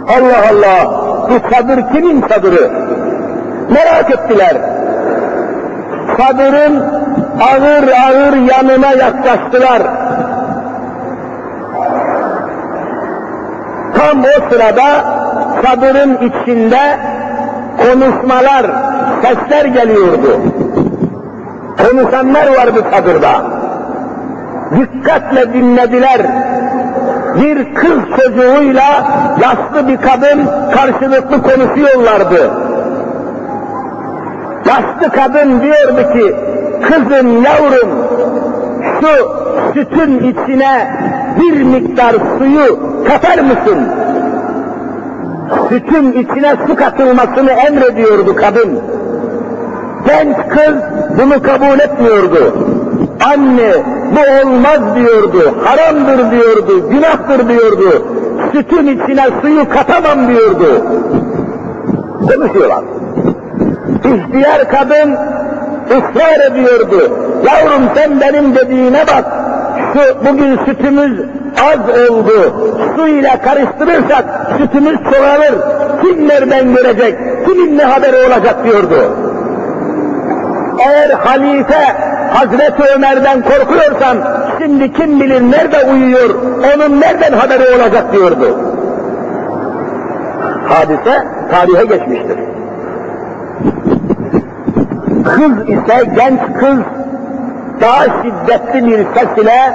Allah 0.07 0.41
Allah! 0.51 1.07
Bu 1.29 1.53
çadır 1.53 1.93
kimin 1.93 2.21
çadırı? 2.21 2.71
Merak 3.69 4.11
ettiler. 4.11 4.57
Çadırın 6.17 6.83
ağır 7.41 7.87
ağır 7.87 8.33
yanına 8.33 8.91
yaklaştılar. 8.91 9.81
Tam 13.97 14.23
o 14.23 14.49
sırada 14.49 15.17
çadırın 15.63 16.15
içinde 16.15 16.97
konuşmalar, 17.77 18.65
sesler 19.21 19.65
geliyordu. 19.65 20.39
Konuşanlar 21.77 22.47
vardı 22.57 22.83
çadırda. 22.91 23.29
Dikkatle 24.75 25.53
dinlediler. 25.53 26.21
Bir 27.35 27.75
kız 27.75 27.99
çocuğuyla 28.17 29.03
yaşlı 29.41 29.87
bir 29.87 29.97
kadın 29.97 30.49
karşılıklı 30.75 31.41
konuşuyorlardı. 31.41 32.51
Yaşlı 34.65 35.11
kadın 35.11 35.61
diyordu 35.61 36.13
ki, 36.13 36.35
kızım 36.81 37.43
yavrum 37.43 37.89
şu 39.01 39.31
sütün 39.73 40.17
içine 40.17 40.91
bir 41.39 41.63
miktar 41.63 42.15
suyu 42.37 42.79
katar 43.07 43.39
mısın? 43.39 43.87
Sütün 45.69 46.11
içine 46.11 46.55
su 46.67 46.75
katılmasını 46.75 47.51
emrediyordu 47.51 48.35
kadın. 48.35 48.79
Genç 50.07 50.35
kız 50.49 50.75
bunu 51.19 51.41
kabul 51.41 51.79
etmiyordu. 51.79 52.53
Anne 53.33 53.71
bu 54.11 54.47
olmaz 54.47 54.95
diyordu, 54.95 55.53
haramdır 55.63 56.31
diyordu, 56.31 56.89
günahtır 56.89 57.49
diyordu. 57.49 58.05
Sütün 58.51 58.87
içine 58.87 59.25
suyu 59.41 59.69
katamam 59.69 60.27
diyordu. 60.27 60.85
Konuşuyorlar. 62.19 62.83
İhtiyar 64.05 64.69
kadın 64.69 65.17
ısrar 65.91 66.51
ediyordu. 66.51 67.17
Yavrum 67.45 67.83
sen 67.95 68.21
benim 68.21 68.55
dediğine 68.55 69.03
bak. 69.07 69.25
Su, 69.93 70.25
bugün 70.25 70.59
sütümüz 70.65 71.19
az 71.61 72.09
oldu. 72.09 72.53
Su 72.95 73.07
ile 73.07 73.39
karıştırırsak 73.43 74.25
sütümüz 74.57 74.97
çoğalır. 75.11 75.55
Kim 76.01 76.27
nereden 76.27 76.75
görecek, 76.75 77.15
kimin 77.45 77.77
ne 77.77 77.83
haberi 77.83 78.15
olacak 78.17 78.63
diyordu. 78.63 79.17
Eğer 80.79 81.09
halife 81.09 81.95
Hazreti 82.33 82.83
Ömer'den 82.95 83.41
korkuyorsan 83.41 84.17
şimdi 84.59 84.93
kim 84.93 85.21
bilir 85.21 85.41
nerede 85.41 85.91
uyuyor, 85.91 86.29
onun 86.75 87.01
nereden 87.01 87.33
haberi 87.33 87.63
olacak 87.75 88.13
diyordu. 88.13 88.59
Hadise 90.69 91.27
tarihe 91.51 91.85
geçmiştir. 91.85 92.56
Kız 95.23 95.69
ise 95.69 96.05
genç 96.15 96.39
kız 96.59 96.79
daha 97.81 98.03
şiddetli 98.03 98.87
bir 98.87 98.97
ses 98.97 99.43
ile 99.43 99.73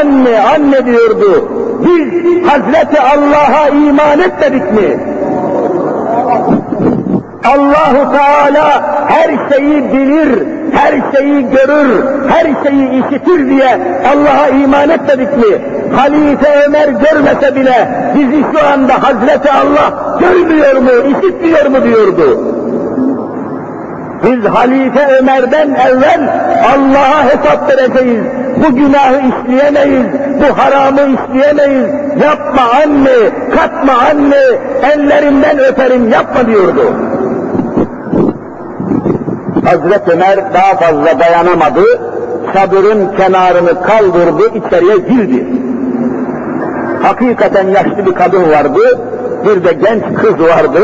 anne 0.00 0.40
anne 0.40 0.86
diyordu. 0.86 1.48
Biz 1.80 2.48
Hazreti 2.50 3.00
Allah'a 3.00 3.68
iman 3.68 4.18
etmedik 4.18 4.72
mi? 4.72 4.98
Allahu 7.44 8.12
Teala 8.12 8.82
her 9.08 9.30
şeyi 9.50 9.92
bilir, 9.92 10.42
her 10.72 11.16
şeyi 11.16 11.46
görür, 11.50 12.04
her 12.28 12.64
şeyi 12.64 13.04
işitir 13.04 13.48
diye 13.48 13.78
Allah'a 14.12 14.48
iman 14.48 14.90
etmedik 14.90 15.36
mi? 15.36 15.58
Halife 15.96 16.64
Ömer 16.66 16.88
görmese 16.88 17.54
bile 17.56 17.88
bizi 18.14 18.44
şu 18.52 18.66
anda 18.66 19.02
Hazreti 19.02 19.50
Allah 19.50 20.18
görmüyor 20.20 20.76
mu, 20.76 20.90
işitmiyor 20.90 21.66
mu 21.66 21.84
diyordu. 21.84 22.54
Biz 24.24 24.44
Halife 24.44 25.18
Ömer'den 25.20 25.68
evvel 25.74 26.20
Allah'a 26.74 27.24
hesap 27.24 27.70
vereceğiz. 27.70 28.24
Bu 28.56 28.74
günahı 28.76 29.16
işleyemeyiz, 29.16 30.06
bu 30.40 30.58
haramı 30.58 31.00
işleyemeyiz. 31.00 31.90
Yapma 32.22 32.62
anne, 32.84 33.30
katma 33.56 33.92
anne, 34.10 34.42
ellerinden 34.92 35.58
öperim 35.58 36.08
yapma 36.08 36.46
diyordu. 36.46 36.92
Hazreti 39.64 40.10
Ömer 40.10 40.54
daha 40.54 40.74
fazla 40.74 41.20
dayanamadı, 41.20 41.84
çadırın 42.54 43.16
kenarını 43.16 43.82
kaldırdı, 43.82 44.42
içeriye 44.54 44.96
girdi. 44.96 45.46
Hakikaten 47.02 47.68
yaşlı 47.68 48.06
bir 48.06 48.14
kadın 48.14 48.50
vardı, 48.50 48.98
bir 49.44 49.64
de 49.64 49.72
genç 49.72 50.02
kız 50.16 50.40
vardı. 50.40 50.82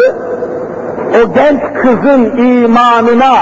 O 1.11 1.35
genç 1.35 1.61
kızın 1.83 2.37
imanına, 2.37 3.33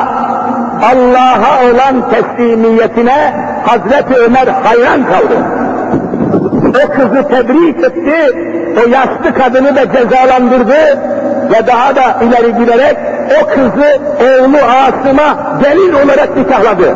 Allah'a 0.82 1.64
olan 1.64 2.10
teslimiyetine 2.10 3.34
Hazreti 3.66 4.14
Ömer 4.14 4.46
hayran 4.46 5.04
kaldı. 5.04 5.36
O 6.68 6.90
kızı 6.92 7.28
tebrik 7.28 7.84
etti, 7.84 8.36
o 8.76 8.88
yaşlı 8.90 9.34
kadını 9.34 9.76
da 9.76 9.92
cezalandırdı 9.92 10.98
ve 11.52 11.66
daha 11.66 11.96
da 11.96 12.16
ileri 12.22 12.54
giderek 12.58 12.96
o 13.42 13.46
kızı 13.46 13.98
oğlu 14.20 14.56
Asım'a 14.56 15.58
gelin 15.62 15.92
olarak 15.92 16.36
nikahladı. 16.36 16.94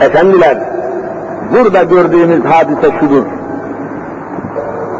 Efendiler, 0.00 0.58
burada 1.54 1.82
gördüğümüz 1.82 2.44
hadise 2.44 2.98
şudur. 3.00 3.24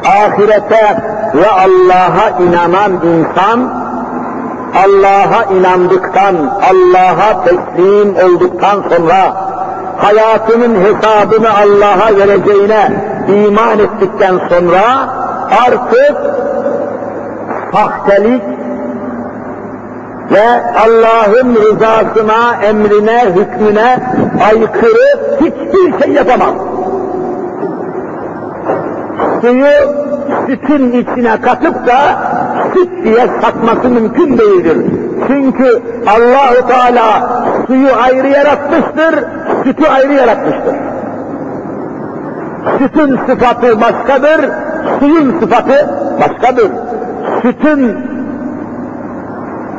Ahirete 0.05 0.97
ve 1.35 1.51
Allah'a 1.51 2.43
inanan 2.43 2.93
insan, 2.93 3.71
Allah'a 4.85 5.45
inandıktan, 5.45 6.37
Allah'a 6.71 7.45
teslim 7.45 8.16
olduktan 8.16 8.83
sonra, 8.88 9.35
hayatının 9.99 10.75
hesabını 10.75 11.49
Allah'a 11.51 12.16
vereceğine 12.19 12.93
iman 13.29 13.79
ettikten 13.79 14.40
sonra, 14.49 14.83
artık 15.66 16.16
sahtelik 17.75 18.43
ve 20.31 20.62
Allah'ın 20.87 21.55
rızasına, 21.55 22.55
emrine, 22.62 23.25
hükmüne 23.35 23.99
aykırı 24.51 25.37
hiçbir 25.40 26.05
şey 26.05 26.12
yapamaz. 26.12 26.55
Suyu 29.40 29.66
sütün 30.46 30.92
içine 30.92 31.40
katıp 31.40 31.87
da 31.87 31.98
süt 32.74 33.05
diye 33.05 33.26
satması 33.40 33.88
mümkün 33.88 34.38
değildir. 34.38 34.76
Çünkü 35.26 35.83
Allahu 36.07 36.68
Teala 36.68 37.31
suyu 37.66 37.88
ayrı 38.03 38.29
yaratmıştır, 38.29 39.24
sütü 39.64 39.87
ayrı 39.87 40.12
yaratmıştır. 40.12 40.74
Sütün 42.79 43.18
sıfatı 43.26 43.81
başkadır, 43.81 44.50
suyun 45.00 45.40
sıfatı 45.40 45.88
başkadır. 46.20 46.70
Sütün 47.42 47.96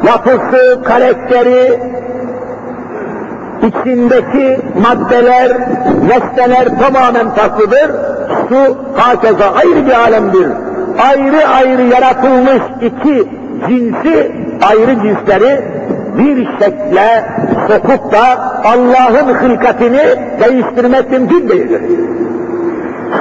yapısı, 0.07 0.83
karakteri, 0.83 1.79
içindeki 3.67 4.59
maddeler, 4.81 5.51
nesneler 6.07 6.79
tamamen 6.79 7.29
farklıdır. 7.29 7.91
Su 8.49 8.77
hakeza 8.95 9.51
ayrı 9.51 9.85
bir 9.85 9.99
alemdir. 9.99 10.47
Ayrı 11.09 11.47
ayrı 11.47 11.81
yaratılmış 11.81 12.61
iki 12.81 13.27
cinsi, 13.67 14.31
ayrı 14.69 14.95
cinsleri 15.01 15.61
bir 16.17 16.47
şekle 16.59 17.25
sokup 17.67 18.11
da 18.11 18.51
Allah'ın 18.63 19.33
hılkatini 19.33 20.03
değiştirmek 20.39 21.11
mümkün 21.11 21.49
değildir. 21.49 21.81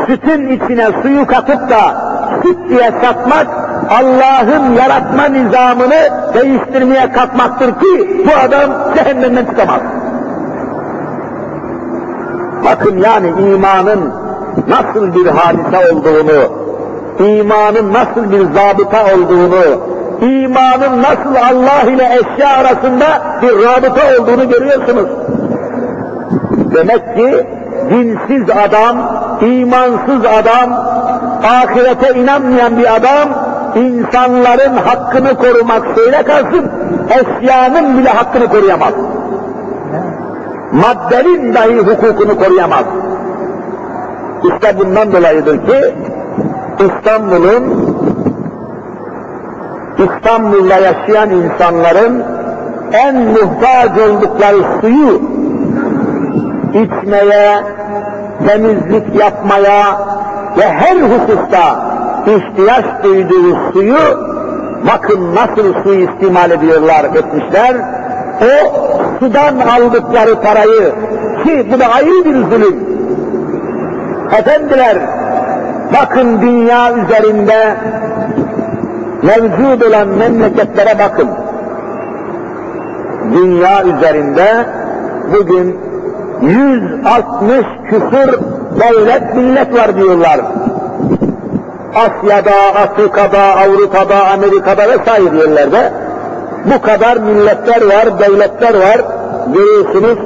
Sütün 0.07 0.49
içine 0.49 0.87
suyu 1.03 1.27
katıp 1.27 1.71
da 1.71 2.11
süt 2.43 2.59
diye 2.69 2.91
satmak, 3.03 3.47
Allah'ın 3.91 4.75
yaratma 4.75 5.25
nizamını 5.25 6.09
değiştirmeye 6.35 7.13
kalkmaktır 7.13 7.69
ki 7.69 8.23
bu 8.27 8.31
adam 8.47 8.95
cehennemden 8.95 9.45
çıkamaz. 9.45 9.81
Bakın 12.65 12.99
yani 12.99 13.29
imanın 13.29 14.13
nasıl 14.69 15.15
bir 15.15 15.27
hadise 15.27 15.93
olduğunu, 15.93 16.61
imanın 17.19 17.93
nasıl 17.93 18.31
bir 18.31 18.45
zabıta 18.55 18.99
olduğunu, 19.15 19.81
imanın 20.23 21.03
nasıl 21.03 21.35
Allah 21.35 21.91
ile 21.91 22.05
eşya 22.05 22.57
arasında 22.57 23.07
bir 23.43 23.49
rabıta 23.49 24.01
olduğunu 24.21 24.49
görüyorsunuz. 24.49 25.09
Demek 26.75 27.17
ki 27.17 27.47
dinsiz 27.91 28.51
adam, 28.51 28.97
imansız 29.41 30.25
adam, 30.41 30.71
ahirete 31.45 32.21
inanmayan 32.21 32.79
bir 32.79 32.97
adam, 32.97 33.29
insanların 33.75 34.77
hakkını 34.77 35.35
korumak 35.35 35.83
söyle 35.97 36.23
kalsın, 36.23 36.71
eşyanın 37.11 37.99
bile 37.99 38.09
hakkını 38.09 38.49
koruyamaz. 38.49 38.93
Maddenin 40.73 41.55
dahi 41.55 41.79
hukukunu 41.79 42.39
koruyamaz. 42.39 42.85
İşte 44.45 44.79
bundan 44.79 45.13
dolayıdır 45.13 45.67
ki 45.67 45.95
İstanbul'un 46.79 47.91
İstanbul'da 49.99 50.75
yaşayan 50.75 51.31
insanların 51.31 52.25
en 52.93 53.17
muhtaç 53.17 53.99
oldukları 53.99 54.81
suyu 54.81 55.23
içmeye, 56.69 57.63
temizlik 58.47 59.21
yapmaya 59.21 59.99
ve 60.59 60.69
her 60.69 60.97
hususta 60.97 61.91
ihtiyaç 62.27 62.85
duyduğu 63.05 63.73
suyu 63.73 63.99
bakın 64.93 65.35
nasıl 65.35 65.83
su 65.83 65.95
istimal 65.95 66.51
ediyorlar 66.51 67.05
etmişler. 67.05 67.77
O 68.41 68.73
sudan 69.19 69.59
aldıkları 69.59 70.41
parayı 70.41 70.93
ki 71.45 71.67
bu 71.73 71.81
da 71.81 71.87
ayrı 71.87 72.25
bir 72.25 72.35
zulüm. 72.35 72.77
Efendiler 74.39 74.97
bakın 75.95 76.41
dünya 76.43 76.93
üzerinde 76.93 77.77
mevcut 79.23 79.87
olan 79.87 80.09
memleketlere 80.09 80.99
bakın. 80.99 81.29
Dünya 83.33 83.85
üzerinde 83.85 84.67
bugün 85.33 85.79
160 86.43 87.67
küsur 87.91 88.39
devlet 88.81 89.35
millet 89.35 89.75
var 89.75 89.97
diyorlar. 89.97 90.41
Asya'da, 91.95 92.81
Afrika'da, 92.83 93.43
Avrupa'da, 93.43 94.27
Amerika'da 94.27 94.83
vesaire 94.83 95.37
yerlerde 95.37 95.93
bu 96.65 96.83
kadar 96.83 97.17
milletler 97.17 97.83
var, 97.83 98.19
devletler 98.19 98.75
var. 98.75 99.01
Görüyorsunuz 99.55 100.19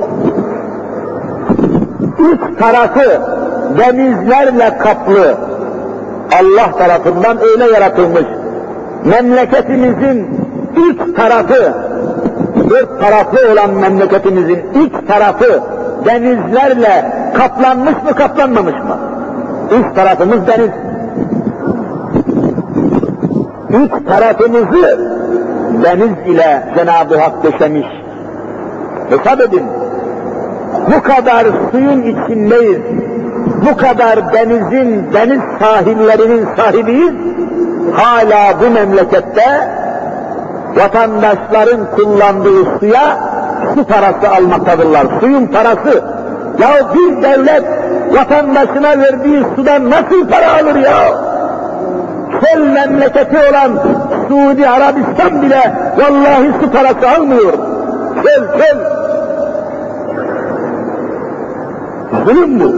üç 2.18 2.58
tarafı 2.58 3.20
denizlerle 3.78 4.78
kaplı 4.78 5.34
Allah 6.40 6.78
tarafından 6.78 7.38
öyle 7.42 7.64
yaratılmış. 7.64 8.24
Memleketimizin 9.04 10.28
üç 10.76 11.16
tarafı, 11.16 11.74
dört 12.70 13.00
taraflı 13.00 13.52
olan 13.52 13.70
memleketimizin 13.70 14.58
üç 14.74 15.08
tarafı 15.08 15.60
denizlerle 16.04 17.12
kaplanmış 17.34 17.94
mı 18.04 18.14
kaplanmamış 18.16 18.74
mı? 18.74 18.98
Üst 19.70 19.96
tarafımız 19.96 20.46
deniz. 20.46 20.70
Üst 23.70 24.08
tarafımızı 24.08 24.98
deniz 25.82 26.26
ile 26.26 26.62
Cenab-ı 26.76 27.18
Hak 27.18 27.44
döşemiş. 27.44 27.86
Hesap 29.10 29.40
edin. 29.40 29.66
Bu 30.96 31.02
kadar 31.02 31.46
suyun 31.72 32.02
içindeyiz. 32.02 32.80
Bu 33.70 33.76
kadar 33.76 34.32
denizin, 34.32 35.12
deniz 35.12 35.40
sahillerinin 35.60 36.48
sahibiyiz. 36.56 37.14
Hala 37.92 38.60
bu 38.60 38.70
memlekette 38.70 39.68
vatandaşların 40.76 41.80
kullandığı 41.96 42.78
suya 42.80 43.18
su 43.74 43.84
parası 43.84 44.30
almaktadırlar. 44.36 45.06
Suyun 45.20 45.46
parası. 45.46 46.04
Ya 46.58 46.70
bir 46.94 47.22
devlet 47.22 47.64
vatandaşına 48.12 48.98
verdiği 48.98 49.44
sudan 49.56 49.90
nasıl 49.90 50.28
para 50.28 50.52
alır 50.52 50.74
ya? 50.74 50.98
Çöl 52.40 52.60
memleketi 52.60 53.36
olan 53.50 53.70
Suudi 54.28 54.68
Arabistan 54.68 55.42
bile 55.42 55.72
vallahi 55.96 56.52
su 56.60 56.70
parası 56.70 57.18
almıyor. 57.18 57.52
Çöl 58.22 58.58
çöl. 58.58 58.78
Zulüm 62.26 62.60
bu. 62.60 62.74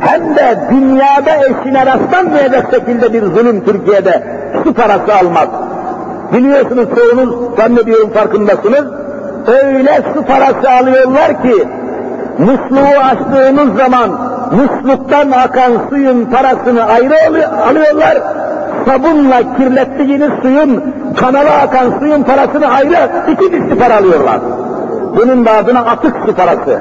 Hem 0.00 0.36
de 0.36 0.58
dünyada 0.70 1.36
eşine 1.36 1.86
rastlanmayacak 1.86 2.74
şekilde 2.74 3.12
bir 3.12 3.22
zulüm 3.22 3.64
Türkiye'de 3.64 4.22
su 4.64 4.74
parası 4.74 5.14
almak. 5.14 5.48
Biliyorsunuz 6.32 6.86
çoğunuz 6.96 7.56
zannediyorum 7.56 8.10
farkındasınız. 8.10 8.84
Öyle 9.46 10.02
su 10.14 10.24
parası 10.24 10.70
alıyorlar 10.70 11.42
ki 11.42 11.68
musluğu 12.38 13.00
açtığınız 13.04 13.76
zaman 13.76 14.10
musluktan 14.52 15.30
akan 15.30 15.72
suyun 15.90 16.24
parasını 16.24 16.84
ayrı 16.84 17.14
alıyorlar. 17.68 18.18
Sabunla 18.86 19.56
kirlettiğiniz 19.56 20.30
suyun, 20.42 20.82
kanala 21.16 21.52
akan 21.62 21.98
suyun 21.98 22.22
parasını 22.22 22.66
ayrı 22.66 23.10
iki 23.32 23.44
misli 23.44 23.78
para 23.78 23.96
alıyorlar. 23.96 24.40
Bunun 25.16 25.46
da 25.46 25.52
adına 25.52 25.80
atık 25.80 26.16
su 26.26 26.34
parası. 26.34 26.80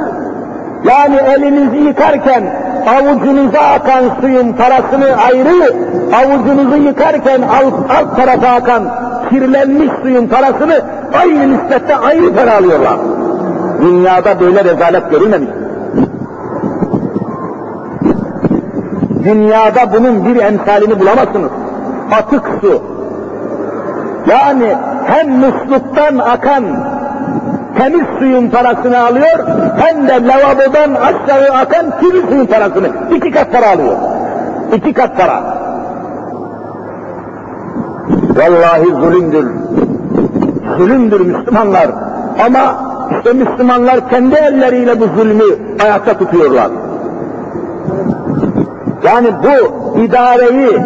Yani 0.84 1.16
elinizi 1.16 1.78
yıkarken 1.78 2.44
avucunuza 2.88 3.60
akan 3.60 4.04
suyun 4.22 4.54
parasını 4.54 5.08
ayrı, 5.28 5.74
avucunuzu 6.16 6.76
yıkarken 6.76 7.42
alt, 7.42 7.74
alt 8.00 8.16
tarafa 8.16 8.48
akan 8.48 8.84
kirlenmiş 9.30 9.92
suyun 10.02 10.28
parasını 10.28 10.82
aynı 11.14 11.54
nispette 11.54 11.96
ayrı 11.96 12.34
para 12.36 12.56
alıyorlar. 12.56 12.98
Dünyada 13.82 14.40
böyle 14.40 14.64
rezalet 14.64 15.12
görülmemiş. 15.12 15.50
Dünyada 19.24 19.94
bunun 19.94 20.26
bir 20.26 20.36
emsalini 20.44 21.00
bulamazsınız. 21.00 21.52
Atık 22.12 22.46
su. 22.62 22.82
Yani 24.28 24.76
hem 25.06 25.30
musluktan 25.30 26.18
akan 26.18 26.64
temiz 27.78 28.06
suyun 28.20 28.50
parasını 28.50 29.06
alıyor, 29.06 29.48
hem 29.78 30.08
de 30.08 30.28
lavabodan 30.28 31.02
aşağı 31.02 31.58
akan 31.58 32.00
kirli 32.00 32.28
suyun 32.30 32.46
parasını. 32.46 32.88
iki 33.16 33.32
kat 33.32 33.52
para 33.52 33.72
alıyor. 33.72 33.96
İki 34.74 34.94
kat 34.94 35.18
para. 35.18 35.44
Vallahi 38.36 38.86
zulümdür. 38.86 39.48
Zulümdür 40.78 41.22
Müslümanlar. 41.22 41.88
Ama 42.46 42.90
işte 43.18 43.34
Müslümanlar 43.34 44.10
kendi 44.10 44.36
elleriyle 44.36 45.00
bu 45.00 45.06
zulmü 45.06 45.44
ayakta 45.84 46.18
tutuyorlar. 46.18 46.70
Yani 49.04 49.28
bu 49.44 50.00
idareyi 50.00 50.78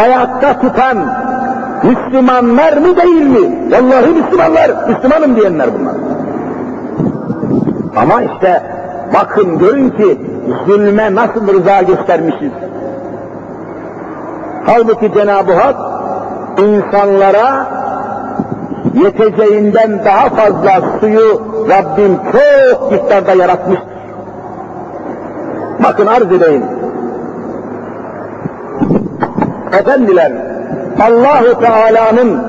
ayakta 0.00 0.60
tutan 0.60 0.96
Müslümanlar 1.82 2.76
mı 2.76 2.96
değil 2.96 3.26
mi? 3.26 3.72
Vallahi 3.72 4.06
Müslümanlar, 4.06 4.70
Müslümanım 4.88 5.36
diyenler 5.36 5.68
bunlar. 5.78 5.94
Ama 7.96 8.22
işte 8.22 8.62
bakın 9.14 9.58
görün 9.58 9.90
ki 9.90 10.18
zulme 10.66 11.14
nasıl 11.14 11.48
rıza 11.48 11.82
göstermişiz. 11.82 12.52
Halbuki 14.66 15.12
Cenab-ı 15.14 15.52
Hak 15.52 15.76
insanlara 16.58 17.66
yeteceğinden 18.94 20.04
daha 20.04 20.28
fazla 20.28 20.98
suyu 21.00 21.42
Rabbim 21.68 22.18
çok 22.32 22.92
miktarda 22.92 23.32
yaratmış. 23.34 23.78
Bakın 25.84 26.06
arz 26.06 26.32
edeyim. 26.32 26.64
Efendiler, 29.80 30.32
Allahu 31.00 31.60
Teala'nın 31.60 32.42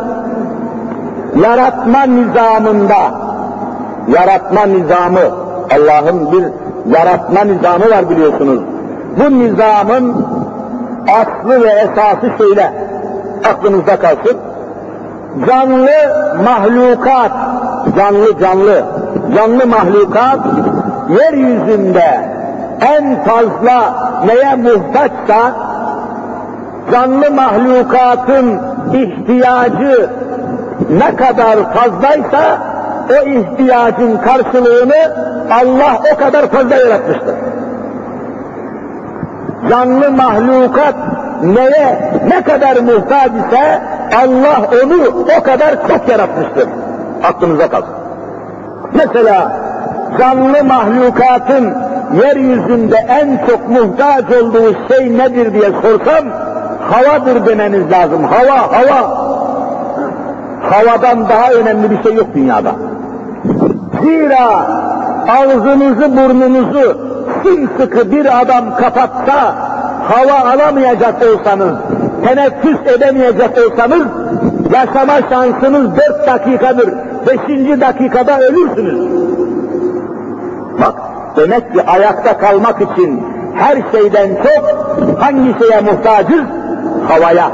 yaratma 1.43 2.03
nizamında, 2.03 2.95
yaratma 4.07 4.65
nizamı, 4.65 5.19
Allah'ın 5.75 6.31
bir 6.31 6.45
yaratma 6.97 7.41
nizamı 7.43 7.89
var 7.89 8.09
biliyorsunuz. 8.09 8.59
Bu 9.17 9.39
nizamın 9.39 10.25
aslı 11.07 11.63
ve 11.63 11.69
esası 11.69 12.37
şöyle, 12.37 12.73
aklınızda 13.49 13.95
kalsın. 13.99 14.37
Canlı 15.47 15.89
mahlukat, 16.43 17.31
canlı 17.97 18.39
canlı, 18.39 18.83
canlı 19.35 19.67
mahlukat 19.67 20.39
yeryüzünde 21.09 22.29
en 22.81 23.23
fazla 23.23 23.93
neye 24.25 24.55
muhtaçsa 24.55 25.53
canlı 26.91 27.31
mahlukatın 27.31 28.59
ihtiyacı 28.93 30.09
ne 30.89 31.15
kadar 31.15 31.73
fazlaysa 31.73 32.57
o 33.09 33.29
ihtiyacın 33.29 34.17
karşılığını 34.17 35.13
Allah 35.51 36.01
o 36.13 36.17
kadar 36.17 36.47
fazla 36.47 36.75
yaratmıştır. 36.75 37.35
Canlı 39.69 40.11
mahlukat 40.11 40.95
neye 41.43 42.11
ne 42.27 42.43
kadar 42.43 42.77
muhtaç 42.77 43.31
ise 43.31 43.81
Allah 44.23 44.83
onu 44.83 45.25
o 45.39 45.43
kadar 45.43 45.87
çok 45.87 46.09
yaratmıştır. 46.09 46.69
Aklınıza 47.23 47.69
kalsın. 47.69 47.93
Mesela 48.93 49.51
canlı 50.19 50.63
mahlukatın 50.63 51.73
yeryüzünde 52.23 53.05
en 53.07 53.39
çok 53.47 53.69
muhtaç 53.69 54.25
olduğu 54.41 54.73
şey 54.87 55.17
nedir 55.17 55.53
diye 55.53 55.71
sorsam 55.81 56.25
havadır 56.93 57.45
demeniz 57.45 57.91
lazım. 57.91 58.23
Hava, 58.23 58.57
hava. 58.71 59.23
Havadan 60.71 61.29
daha 61.29 61.51
önemli 61.51 61.91
bir 61.91 62.03
şey 62.03 62.13
yok 62.13 62.27
dünyada. 62.35 62.71
Zira 64.01 64.67
ağzınızı 65.39 66.17
burnunuzu 66.17 66.97
sımsıkı 67.43 68.11
bir 68.11 68.41
adam 68.41 68.75
kapatsa, 68.77 69.55
hava 70.03 70.51
alamayacak 70.51 71.15
olsanız, 71.23 71.73
teneffüs 72.25 72.77
edemeyecek 72.95 73.49
olsanız, 73.57 74.07
yaşama 74.73 75.13
şansınız 75.29 75.95
dört 75.95 76.27
dakikadır. 76.27 76.89
Beşinci 77.27 77.81
dakikada 77.81 78.39
ölürsünüz. 78.39 79.23
Bak, 80.81 80.93
demek 81.35 81.73
ki 81.73 81.83
ayakta 81.87 82.37
kalmak 82.37 82.81
için 82.81 83.23
her 83.55 83.77
şeyden 83.91 84.29
çok 84.43 85.21
hangi 85.21 85.55
şeye 85.59 85.81
muhtacız? 85.81 86.43
Havaya. 87.07 87.51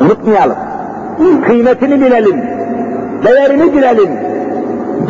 Unutmayalım. 0.00 0.56
Kıymetini 1.46 2.00
bilelim. 2.00 2.42
Değerini 3.24 3.74
bilelim. 3.74 4.10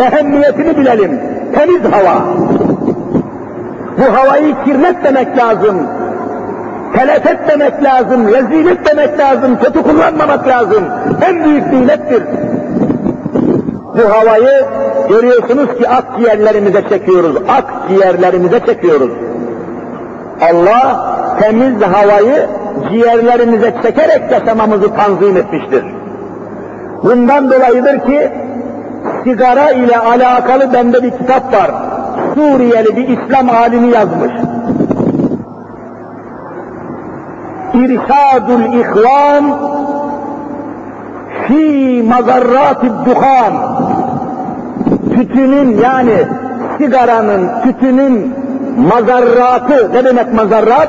Ehemmiyetini 0.01 0.77
bilelim. 0.77 1.21
Temiz 1.55 1.83
hava. 1.93 2.23
Bu 3.99 4.19
havayı 4.19 4.55
kirletmemek 4.65 5.39
lazım. 5.39 5.77
Telef 6.97 7.27
etmemek 7.27 7.85
lazım, 7.85 8.29
rezil 8.29 8.67
etmemek 8.67 9.19
lazım, 9.19 9.59
kötü 9.59 9.83
kullanmamak 9.83 10.49
lazım. 10.49 10.85
En 11.29 11.45
büyük 11.45 11.73
nimettir. 11.73 12.23
Bu 13.95 14.15
havayı 14.15 14.65
görüyorsunuz 15.09 15.79
ki 15.79 15.89
akciğerlerimize 15.89 16.83
çekiyoruz, 16.89 17.37
akciğerlerimize 17.49 18.61
çekiyoruz. 18.67 19.11
Allah 20.41 21.15
temiz 21.41 21.83
havayı 21.83 22.47
ciğerlerimize 22.91 23.75
çekerek 23.83 24.33
yaşamamızı 24.33 24.95
tanzim 24.95 25.37
etmiştir. 25.37 25.85
Bundan 27.03 27.51
dolayıdır 27.51 27.99
ki 27.99 28.33
sigara 29.25 29.71
ile 29.71 29.99
alakalı 29.99 30.73
bende 30.73 31.03
bir 31.03 31.11
kitap 31.11 31.55
var. 31.55 31.71
Suriyeli 32.35 32.97
bir 32.97 33.09
İslam 33.09 33.51
alimi 33.51 33.89
yazmış. 33.89 34.33
İrşadul 37.75 38.75
İhvan 38.75 39.45
fi 41.47 42.03
mazarratid 42.09 42.93
duhan 43.07 43.53
tütünün 45.15 45.79
yani 45.79 46.17
sigaranın, 46.79 47.51
tütünün 47.63 48.35
mazarratı, 48.91 49.91
ne 49.93 50.05
demek 50.05 50.33
mazarrat? 50.33 50.89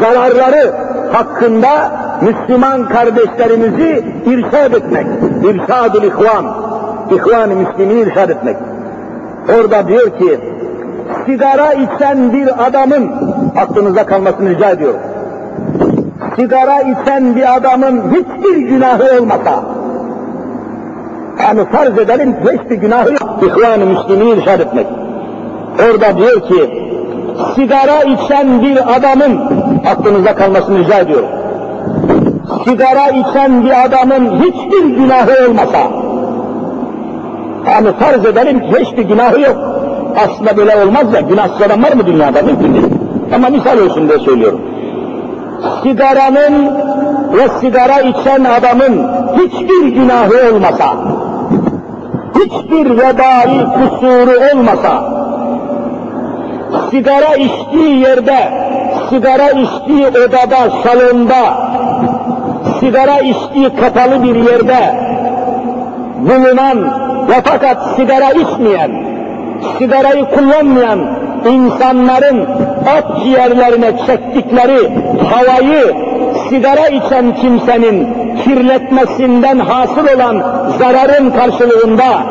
Zararları 0.00 0.87
hakkında 1.12 1.92
Müslüman 2.22 2.88
kardeşlerimizi 2.88 4.04
irşad 4.26 4.72
etmek. 4.72 5.06
İrşad-ül 5.42 6.06
ihvan. 6.06 6.44
İhvan-ı 7.10 7.56
Müslümini 7.56 8.00
irşad 8.00 8.30
etmek. 8.30 8.56
Orada 9.58 9.88
diyor 9.88 10.18
ki, 10.18 10.40
sigara 11.26 11.72
içen 11.72 12.32
bir 12.32 12.66
adamın, 12.66 13.10
aklınıza 13.56 14.06
kalmasını 14.06 14.50
rica 14.50 14.70
ediyorum. 14.70 15.00
Sigara 16.36 16.80
içen 16.80 17.36
bir 17.36 17.56
adamın 17.56 18.02
hiçbir 18.12 18.56
günahı 18.56 19.20
olmasa, 19.20 19.64
yani 21.42 21.64
farz 21.64 21.98
edelim 21.98 22.36
hiçbir 22.42 22.76
günahı 22.76 23.12
yok. 23.12 23.40
İhvan-ı 23.42 23.86
Müslümini 23.86 24.30
irşad 24.30 24.60
etmek. 24.60 24.86
Orada 25.90 26.18
diyor 26.18 26.40
ki, 26.40 26.88
sigara 27.54 28.02
içen 28.02 28.62
bir 28.62 28.96
adamın, 28.96 29.40
aklınıza 29.90 30.34
kalmasını 30.34 30.78
rica 30.78 30.98
ediyorum. 30.98 31.28
Sigara 32.64 33.08
içen 33.08 33.64
bir 33.64 33.84
adamın 33.84 34.42
hiçbir 34.42 34.84
günahı 34.96 35.48
olmasa, 35.48 35.78
yani 37.66 37.88
farz 38.00 38.26
edelim 38.26 38.60
ki 38.60 38.80
hiçbir 38.80 39.02
günahı 39.02 39.40
yok. 39.40 39.56
Aslında 40.24 40.56
böyle 40.56 40.84
olmaz 40.84 41.14
ya, 41.14 41.20
günahsız 41.20 41.62
adam 41.62 41.82
var 41.82 41.92
mı 41.92 42.06
dünyada? 42.06 42.42
Mümkün 42.42 42.74
değil. 42.74 42.86
Ama 43.34 43.48
misal 43.48 43.78
olsun 43.78 44.08
diye 44.08 44.18
söylüyorum. 44.18 44.60
Sigaranın 45.82 46.66
ve 47.32 47.48
sigara 47.60 48.00
içen 48.00 48.44
adamın 48.44 49.08
hiçbir 49.36 49.88
günahı 49.88 50.54
olmasa, 50.54 50.94
hiçbir 52.34 52.90
vebali 52.90 53.64
kusuru 53.64 54.30
olmasa, 54.52 55.18
sigara 56.90 57.34
içtiği 57.34 57.98
yerde, 57.98 58.68
sigara 59.10 59.50
içtiği 59.50 60.06
odada, 60.06 60.70
salonda, 60.84 61.42
sigara 62.80 63.18
içtiği 63.18 63.76
kapalı 63.76 64.22
bir 64.22 64.34
yerde 64.34 65.08
bulunan 66.18 66.84
ve 67.28 67.34
fakat 67.44 67.96
sigara 67.96 68.30
içmeyen, 68.30 68.90
sigarayı 69.78 70.24
kullanmayan 70.24 71.00
insanların 71.50 72.46
akciğerlerine 72.96 73.92
çektikleri 74.06 74.92
havayı 75.30 75.94
sigara 76.48 76.88
içen 76.88 77.34
kimsenin 77.34 78.08
kirletmesinden 78.44 79.58
hasıl 79.58 80.16
olan 80.16 80.42
zararın 80.78 81.30
karşılığında 81.30 82.22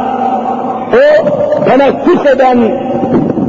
o 0.94 1.26
teneffüs 1.66 2.26
eden 2.26 2.62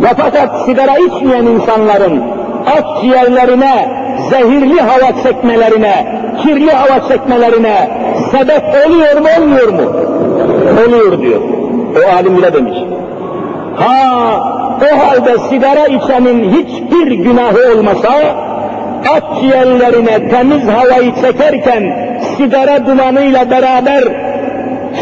ve 0.02 0.08
fakat 0.16 0.64
sigara 0.66 0.98
içmeyen 0.98 1.44
insanların 1.44 2.37
akciğerlerine 2.68 3.88
zehirli 4.30 4.80
hava 4.80 5.22
çekmelerine, 5.22 6.22
kirli 6.42 6.70
hava 6.70 7.08
çekmelerine 7.08 7.90
sebep 8.30 8.62
oluyor 8.86 9.20
mu 9.20 9.28
olmuyor 9.38 9.68
mu? 9.68 9.92
Oluyor 10.86 11.20
diyor. 11.20 11.40
O 11.96 12.16
alim 12.16 12.36
bile 12.36 12.52
demiş. 12.52 12.78
Ha 13.76 14.58
o 14.82 14.98
halde 14.98 15.38
sigara 15.38 15.86
içenin 15.86 16.52
hiçbir 16.52 17.12
günahı 17.12 17.72
olmasa 17.74 18.10
akciğerlerine 19.16 20.28
temiz 20.28 20.68
havayı 20.68 21.14
çekerken 21.14 22.10
sigara 22.36 22.86
dumanıyla 22.86 23.50
beraber 23.50 24.04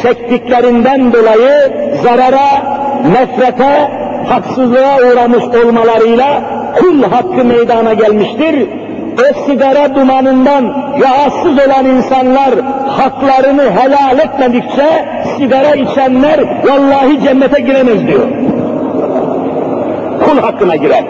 çektiklerinden 0.03 1.13
dolayı 1.13 1.73
zarara, 2.03 2.49
nefrete, 3.13 3.91
haksızlığa 4.29 4.97
uğramış 4.99 5.45
olmalarıyla 5.65 6.43
kul 6.79 7.03
hakkı 7.03 7.45
meydana 7.45 7.95
gelmiştir. 7.95 8.69
O 9.19 9.47
sigara 9.47 9.95
dumanından 9.95 10.65
rahatsız 11.01 11.67
olan 11.67 11.87
insanlar 11.87 12.51
haklarını 12.89 13.63
helal 13.63 14.19
etmedikçe 14.19 15.05
sigara 15.39 15.75
içenler 15.75 16.41
vallahi 16.65 17.21
cennete 17.25 17.61
giremez 17.61 18.07
diyor. 18.07 18.29
Kul 20.25 20.39
hakkına 20.39 20.77
girer. 20.77 21.05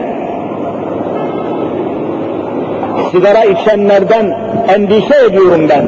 Sigara 3.10 3.44
içenlerden 3.44 4.38
endişe 4.68 5.24
ediyorum 5.30 5.68
ben. 5.68 5.86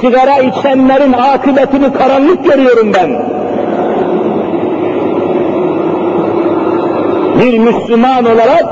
Sigara 0.00 0.38
içenlerin 0.38 1.12
akıbetini 1.12 1.92
karanlık 1.92 2.44
görüyorum 2.44 2.92
ben. 2.94 3.35
Bir 7.40 7.58
Müslüman 7.58 8.24
olarak 8.24 8.64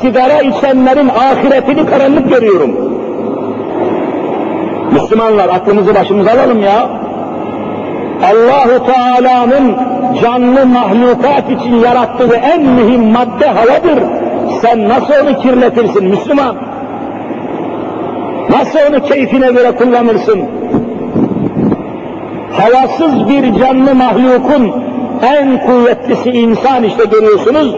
sigara 0.00 0.42
içenlerin 0.42 1.08
ahiretini 1.08 1.86
karanlık 1.86 2.30
görüyorum. 2.30 2.94
Müslümanlar 4.92 5.48
aklımızı 5.48 5.94
başımıza 5.94 6.30
alalım 6.30 6.62
ya. 6.62 6.88
Allahu 8.22 8.86
Teala'nın 8.86 9.76
canlı 10.22 10.66
mahlukat 10.66 11.50
için 11.50 11.74
yarattığı 11.74 12.34
en 12.34 12.62
mühim 12.62 13.04
madde 13.04 13.46
havadır. 13.46 14.02
Sen 14.62 14.88
nasıl 14.88 15.14
onu 15.22 15.40
kirletirsin 15.40 16.04
Müslüman? 16.04 16.56
Nasıl 18.50 18.78
onu 18.90 19.02
keyfine 19.02 19.52
göre 19.52 19.72
kullanırsın? 19.72 20.40
Havasız 22.52 23.28
bir 23.28 23.60
canlı 23.60 23.94
mahlukun 23.94 24.72
en 25.22 25.66
kuvvetlisi 25.66 26.30
insan 26.30 26.84
işte 26.84 27.04
görüyorsunuz, 27.04 27.74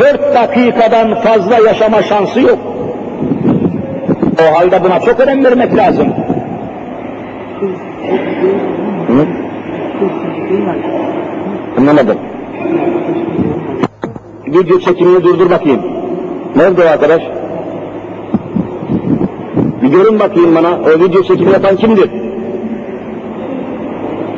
dört 0.00 0.34
dakikadan 0.34 1.14
fazla 1.14 1.58
yaşama 1.68 2.02
şansı 2.02 2.40
yok. 2.40 2.58
O 4.42 4.58
halde 4.58 4.84
buna 4.84 5.00
çok 5.00 5.20
önem 5.20 5.44
vermek 5.44 5.76
lazım. 5.76 6.08
Hı? 9.08 9.26
Anlamadım. 11.78 12.18
Video 14.46 14.78
çekimini 14.78 15.24
durdur 15.24 15.50
bakayım. 15.50 15.82
Nerede 16.56 16.82
o 16.84 16.86
arkadaş? 16.88 17.22
Bir 19.82 19.88
görün 19.88 20.20
bakayım 20.20 20.54
bana, 20.54 20.68
o 20.70 21.00
video 21.00 21.22
çekimi 21.22 21.52
yapan 21.52 21.76
kimdir? 21.76 22.10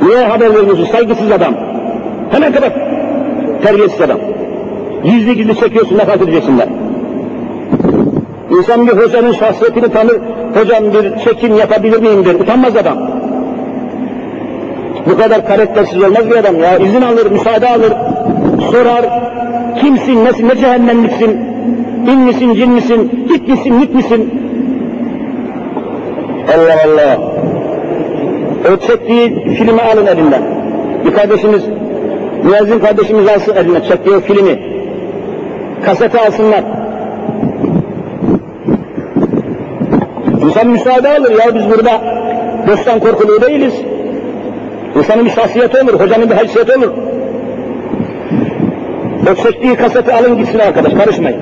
Niye 0.02 0.24
haber 0.24 0.54
veriyorsun 0.54 0.84
saygısız 0.84 1.32
adam? 1.32 1.54
Hemen 2.30 2.52
kapat. 2.52 2.72
Terbiyesiz 3.62 4.00
adam. 4.00 4.18
Gizli 5.04 5.36
gizli 5.36 5.56
çekiyorsun, 5.56 5.98
nefret 5.98 6.22
edeceksinler. 6.22 6.68
İnsan 8.50 8.86
bir 8.86 8.92
hocanın 8.92 9.32
şahsiyetini 9.32 9.88
tanır, 9.92 10.18
hocam 10.54 10.84
bir 10.92 11.24
çekim 11.24 11.56
yapabilir 11.56 11.98
miyim 11.98 12.24
der, 12.24 12.34
utanmaz 12.34 12.76
adam. 12.76 12.98
Bu 15.06 15.16
kadar 15.18 15.46
karaktersiz 15.46 16.02
olmaz 16.02 16.30
bir 16.30 16.36
adam 16.36 16.60
ya, 16.60 16.78
izin 16.78 17.02
alır, 17.02 17.30
müsaade 17.30 17.68
alır, 17.68 17.92
sorar, 18.70 19.04
kimsin, 19.80 20.24
nesin, 20.24 20.48
ne 20.48 20.56
cehennemliksin, 20.56 21.30
in 22.12 22.18
misin, 22.18 22.54
cin 22.54 22.70
misin, 22.70 23.26
git 23.28 23.48
misin, 23.48 23.80
git 23.80 23.94
misin? 23.94 24.30
Allah 26.54 26.76
Allah! 26.86 27.18
O 28.72 28.86
çektiği 28.86 29.54
filmi 29.54 29.82
alın 29.82 30.06
elinden. 30.06 30.42
Bir 31.06 31.12
kardeşimiz, 31.12 31.62
müezzin 32.44 32.78
kardeşimiz 32.78 33.28
alsın 33.28 33.56
eline 33.56 33.82
çektiği 33.88 34.16
o 34.16 34.20
filmi. 34.20 34.79
Kaseti 35.84 36.18
alsınlar. 36.18 36.64
İnsan 40.44 40.66
müsaade 40.68 41.08
alır 41.08 41.30
ya 41.30 41.54
biz 41.54 41.70
burada 41.70 42.00
dosttan 42.66 43.00
korkuluğu 43.00 43.40
değiliz. 43.40 43.74
İnsanın 44.96 45.24
bir 45.24 45.30
şahsiyeti 45.30 45.82
olur, 45.82 46.00
hocanın 46.00 46.30
bir 46.30 46.34
haysiyeti 46.34 46.76
olur. 46.76 46.92
O 49.32 49.34
çektiği 49.34 49.76
kaseti 49.76 50.12
alın 50.12 50.38
gitsin 50.38 50.58
arkadaş, 50.58 50.92
karışmayın. 50.94 51.40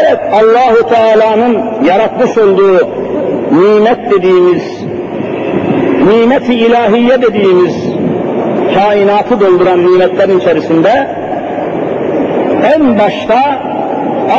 Evet, 0.00 0.18
Allahu 0.32 0.88
Teala'nın 0.88 1.84
yaratmış 1.84 2.38
olduğu 2.38 2.88
nimet 3.52 4.10
dediğimiz, 4.10 4.62
nimeti 6.08 6.54
ilahiye 6.54 7.22
dediğimiz 7.22 7.74
kainatı 8.74 9.40
dolduran 9.40 9.86
nimetlerin 9.86 10.38
içerisinde 10.38 11.21
en 12.64 12.98
başta 12.98 13.38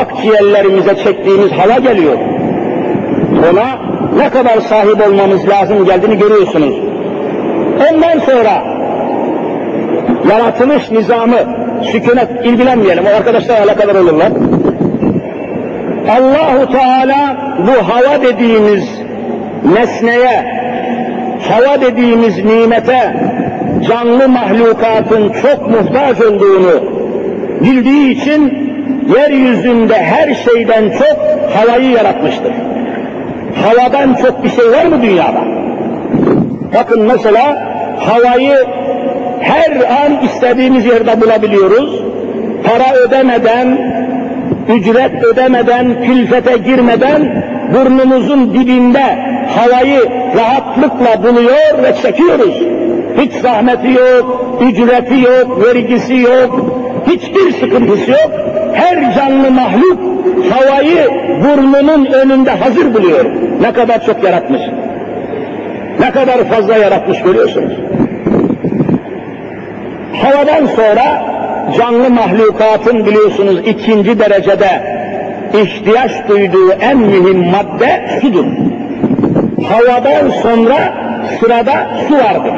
akciğerlerimize 0.02 0.96
çektiğimiz 0.96 1.52
hava 1.52 1.80
geliyor. 1.80 2.18
Ona 3.52 3.94
ne 4.18 4.30
kadar 4.30 4.62
sahip 4.62 5.08
olmamız 5.08 5.50
lazım 5.50 5.86
geldiğini 5.86 6.18
görüyorsunuz. 6.18 6.76
Ondan 7.92 8.20
sonra 8.20 8.64
yaratılış 10.32 10.92
nizamı, 10.92 11.38
sükunet 11.92 12.46
ilgilenmeyelim, 12.46 13.04
o 13.06 13.18
arkadaşlar 13.18 13.62
alakadar 13.62 13.96
olurlar. 13.96 14.32
Allahu 16.10 16.72
Teala 16.72 17.38
bu 17.60 17.94
hava 17.94 18.22
dediğimiz 18.22 18.90
nesneye, 19.74 20.46
hava 21.50 21.82
dediğimiz 21.82 22.46
nimete 22.46 23.14
canlı 23.90 24.30
mahlukatın 24.30 25.34
çok 25.42 25.70
muhtaç 25.70 26.22
olduğunu 26.22 26.93
bildiği 27.62 28.12
için 28.12 28.54
yeryüzünde 29.16 29.96
her 29.96 30.34
şeyden 30.34 30.90
çok 30.90 31.18
havayı 31.56 31.90
yaratmıştır. 31.90 32.54
Havadan 33.64 34.14
çok 34.14 34.44
bir 34.44 34.50
şey 34.50 34.72
var 34.72 34.86
mı 34.86 35.02
dünyada? 35.02 35.44
Bakın 36.74 37.02
mesela 37.02 37.74
havayı 38.00 38.56
her 39.42 39.72
an 39.72 40.26
istediğimiz 40.26 40.86
yerde 40.86 41.22
bulabiliyoruz. 41.22 42.02
Para 42.64 42.96
ödemeden, 42.96 43.78
ücret 44.70 45.24
ödemeden, 45.24 46.04
külfete 46.04 46.58
girmeden 46.58 47.44
burnumuzun 47.74 48.54
dibinde 48.54 49.18
havayı 49.56 50.00
rahatlıkla 50.38 51.24
buluyor 51.24 51.84
ve 51.84 51.94
çekiyoruz. 52.02 52.56
Hiç 53.18 53.34
zahmeti 53.34 53.92
yok, 53.92 54.58
ücreti 54.62 55.20
yok, 55.20 55.66
vergisi 55.66 56.16
yok, 56.16 56.80
hiçbir 57.14 57.52
sıkıntısı 57.52 58.12
yok. 58.12 58.32
Her 58.74 59.16
canlı 59.16 59.52
mahluk 59.52 60.00
havayı 60.52 61.10
burnunun 61.44 62.06
önünde 62.06 62.52
hazır 62.52 62.94
buluyor. 62.94 63.26
Ne 63.62 63.74
kadar 63.74 64.06
çok 64.06 64.24
yaratmış. 64.24 64.62
Ne 66.00 66.12
kadar 66.12 66.44
fazla 66.44 66.78
yaratmış 66.78 67.22
görüyorsunuz. 67.22 67.74
Havadan 70.22 70.66
sonra 70.66 71.34
canlı 71.78 72.10
mahlukatın 72.10 73.06
biliyorsunuz 73.06 73.60
ikinci 73.68 74.20
derecede 74.20 74.70
ihtiyaç 75.54 76.12
duyduğu 76.28 76.72
en 76.72 76.98
mühim 76.98 77.46
madde 77.50 78.10
sudur. 78.22 78.46
Havadan 79.70 80.30
sonra 80.30 80.94
sırada 81.40 81.88
su 82.08 82.16
vardır. 82.16 82.54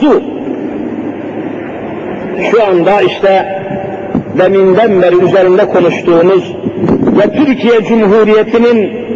Su. 0.00 0.22
Şu 2.50 2.64
anda 2.64 3.00
işte 3.00 3.57
deminden 4.38 5.02
beri 5.02 5.16
üzerinde 5.16 5.66
konuştuğumuz 5.66 6.54
ve 7.18 7.32
Türkiye 7.44 7.84
Cumhuriyeti'nin 7.84 9.08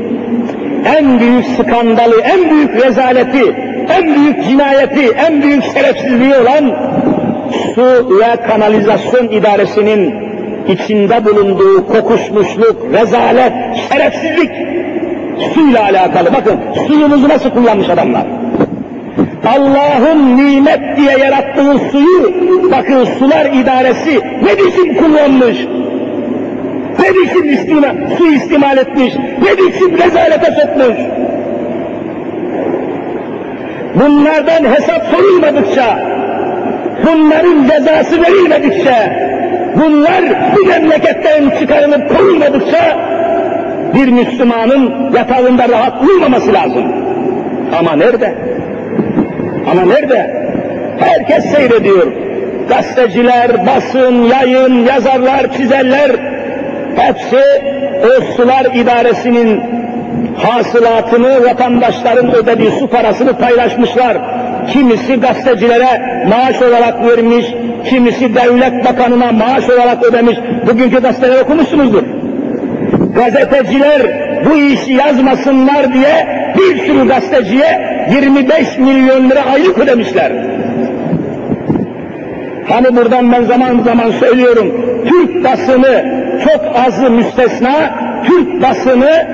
en 0.98 1.20
büyük 1.20 1.44
skandalı, 1.46 2.20
en 2.20 2.50
büyük 2.50 2.84
rezaleti, 2.86 3.54
en 3.98 4.14
büyük 4.14 4.44
cinayeti, 4.44 5.16
en 5.26 5.42
büyük 5.42 5.64
şerefsizliği 5.64 6.34
olan 6.34 6.76
su 7.74 8.18
ve 8.18 8.36
kanalizasyon 8.48 9.28
idaresinin 9.28 10.14
içinde 10.68 11.24
bulunduğu 11.24 11.86
kokuşmuşluk, 11.86 12.76
rezalet, 12.92 13.52
şerefsizlik 13.88 14.50
suyla 15.54 15.82
alakalı. 15.82 16.34
Bakın 16.34 16.60
suyumuzu 16.86 17.28
nasıl 17.28 17.50
kullanmış 17.50 17.88
adamlar. 17.88 18.41
Allah'ın 19.44 20.36
nimet 20.36 20.96
diye 20.96 21.18
yarattığı 21.18 21.78
suyu, 21.90 22.34
bakın 22.70 23.04
sular 23.04 23.46
idaresi 23.46 24.20
ne 24.42 24.58
biçim 24.58 24.96
kullanmış, 24.96 25.56
ne 26.98 27.14
biçim 27.14 27.52
istima, 27.52 27.88
su 28.18 28.26
istimal 28.26 28.78
etmiş, 28.78 29.14
ne 29.16 29.58
biçim 29.58 29.98
rezalete 29.98 30.52
sokmuş. 30.52 30.96
Bunlardan 33.94 34.64
hesap 34.64 35.06
sorulmadıkça, 35.06 35.98
bunların 37.06 37.68
cezası 37.68 38.22
verilmedikçe, 38.22 38.94
bunlar 39.76 40.22
bu 40.56 40.66
memleketten 40.66 41.50
çıkarılıp 41.60 42.18
kovulmadıkça, 42.18 42.98
bir 43.94 44.08
Müslümanın 44.08 45.12
yatağında 45.12 45.68
rahat 45.68 46.02
uyumaması 46.08 46.52
lazım. 46.52 46.84
Ama 47.78 47.92
nerede? 47.96 48.34
Ama 49.70 49.82
nerede? 49.82 50.42
Herkes 51.00 51.44
seyrediyor. 51.44 52.12
Gazeteciler, 52.68 53.66
basın, 53.66 54.22
yayın, 54.22 54.86
yazarlar, 54.86 55.52
çizerler, 55.56 56.10
hepsi 56.96 57.42
o 58.04 58.32
sular 58.36 58.64
idaresinin 58.74 59.62
hasılatını, 60.36 61.44
vatandaşların 61.44 62.34
ödediği 62.34 62.70
su 62.70 62.86
parasını 62.86 63.38
paylaşmışlar. 63.38 64.16
Kimisi 64.72 65.20
gazetecilere 65.20 66.24
maaş 66.28 66.62
olarak 66.62 67.06
vermiş, 67.08 67.46
kimisi 67.84 68.34
devlet 68.34 68.84
bakanına 68.84 69.32
maaş 69.32 69.70
olarak 69.70 70.04
ödemiş. 70.04 70.36
Bugünkü 70.66 71.02
gazeteleri 71.02 71.42
okumuşsunuzdur. 71.42 72.02
Gazeteciler 73.14 74.31
bu 74.52 74.56
işi 74.56 74.92
yazmasınlar 74.92 75.92
diye 75.92 76.26
bir 76.58 76.78
sürü 76.78 77.08
gazeteciye 77.08 77.80
25 78.10 78.78
milyon 78.78 79.30
lira 79.30 79.46
aylık 79.46 79.78
ödemişler. 79.78 80.32
Hani 82.68 82.96
buradan 82.96 83.32
ben 83.32 83.42
zaman 83.42 83.80
zaman 83.84 84.10
söylüyorum, 84.10 84.72
Türk 85.08 85.44
basını 85.44 86.22
çok 86.44 86.76
azı 86.86 87.10
müstesna, 87.10 87.94
Türk 88.24 88.62
basını 88.62 89.26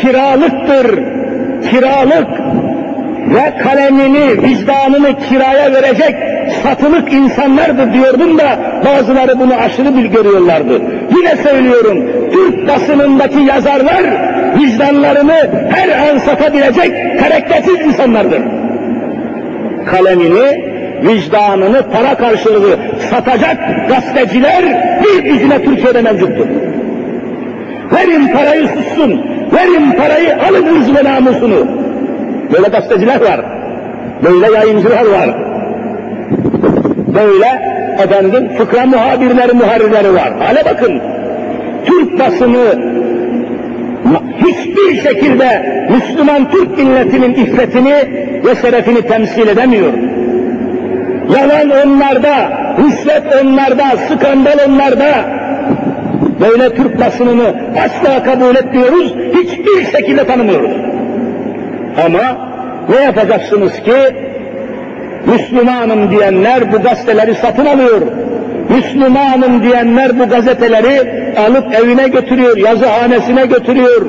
kiralıktır, 0.00 0.98
kiralık 1.70 2.28
ve 3.34 3.58
kalemini, 3.62 4.42
vicdanını 4.42 5.18
kiraya 5.18 5.72
verecek 5.72 6.16
satılık 6.62 7.12
insanlardır 7.12 7.92
diyordum 7.92 8.38
da 8.38 8.58
bazıları 8.84 9.38
bunu 9.38 9.54
aşırı 9.54 9.96
bil 9.96 10.06
görüyorlardı. 10.06 10.82
Yine 11.16 11.36
söylüyorum, 11.36 11.98
Türk 12.32 12.68
basınındaki 12.68 13.40
yazarlar 13.40 14.35
vicdanlarını 14.58 15.68
her 15.70 16.08
an 16.08 16.18
satabilecek 16.18 17.20
karaktersiz 17.20 17.80
insanlardır. 17.80 18.42
Kalemini, 19.86 20.64
vicdanını 21.02 21.82
para 21.92 22.14
karşılığı 22.14 22.78
satacak 23.10 23.56
gazeteciler 23.88 24.64
bir 25.02 25.24
yüzüne 25.24 25.62
Türkiye'de 25.64 26.02
mevcuttur. 26.02 26.46
Verin 27.92 28.28
parayı 28.28 28.68
sussun, 28.68 29.10
verin 29.52 29.92
parayı 29.92 30.36
alın 30.48 30.66
hız 30.66 30.96
ve 30.96 31.04
namusunu. 31.04 31.66
Böyle 32.52 32.68
gazeteciler 32.68 33.20
var, 33.20 33.40
böyle 34.24 34.56
yayıncılar 34.56 35.06
var, 35.06 35.36
böyle 37.14 37.76
efendim 38.04 38.48
fıkra 38.58 38.86
muhabirleri, 38.86 39.52
muharrirleri 39.52 40.14
var. 40.14 40.32
Hale 40.38 40.64
bakın, 40.64 41.00
Türk 41.86 42.18
basını 42.18 42.95
hiçbir 44.38 45.02
şekilde 45.02 45.76
Müslüman 45.90 46.50
Türk 46.50 46.78
milletinin 46.78 47.34
iffetini 47.34 47.94
ve 48.44 48.54
şerefini 48.62 49.02
temsil 49.02 49.48
edemiyor. 49.48 49.92
Yalan 51.34 51.70
onlarda, 51.70 52.34
rüşvet 52.78 53.42
onlarda, 53.42 53.84
skandal 53.96 54.58
onlarda. 54.68 55.36
Böyle 56.40 56.74
Türk 56.74 57.00
basınını 57.00 57.54
asla 57.84 58.24
kabul 58.24 58.56
etmiyoruz, 58.56 59.14
hiçbir 59.34 59.98
şekilde 59.98 60.26
tanımıyoruz. 60.26 60.70
Ama 62.06 62.48
ne 62.88 63.04
yapacaksınız 63.04 63.72
ki? 63.72 63.96
Müslümanım 65.26 66.10
diyenler 66.10 66.72
bu 66.72 66.82
gazeteleri 66.82 67.34
satın 67.34 67.66
alıyor. 67.66 68.00
Müslümanım 68.70 69.62
diyenler 69.62 70.18
bu 70.18 70.28
gazeteleri 70.28 71.00
alıp 71.38 71.74
evine 71.74 72.08
götürüyor, 72.08 72.56
yazıhanesine 72.56 73.46
götürüyor, 73.46 74.06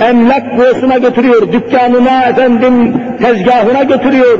emlak 0.00 0.58
büyosuna 0.58 0.98
götürüyor, 0.98 1.52
dükkanına, 1.52 2.22
efendim, 2.22 2.94
tezgahına 3.22 3.82
götürüyor. 3.82 4.38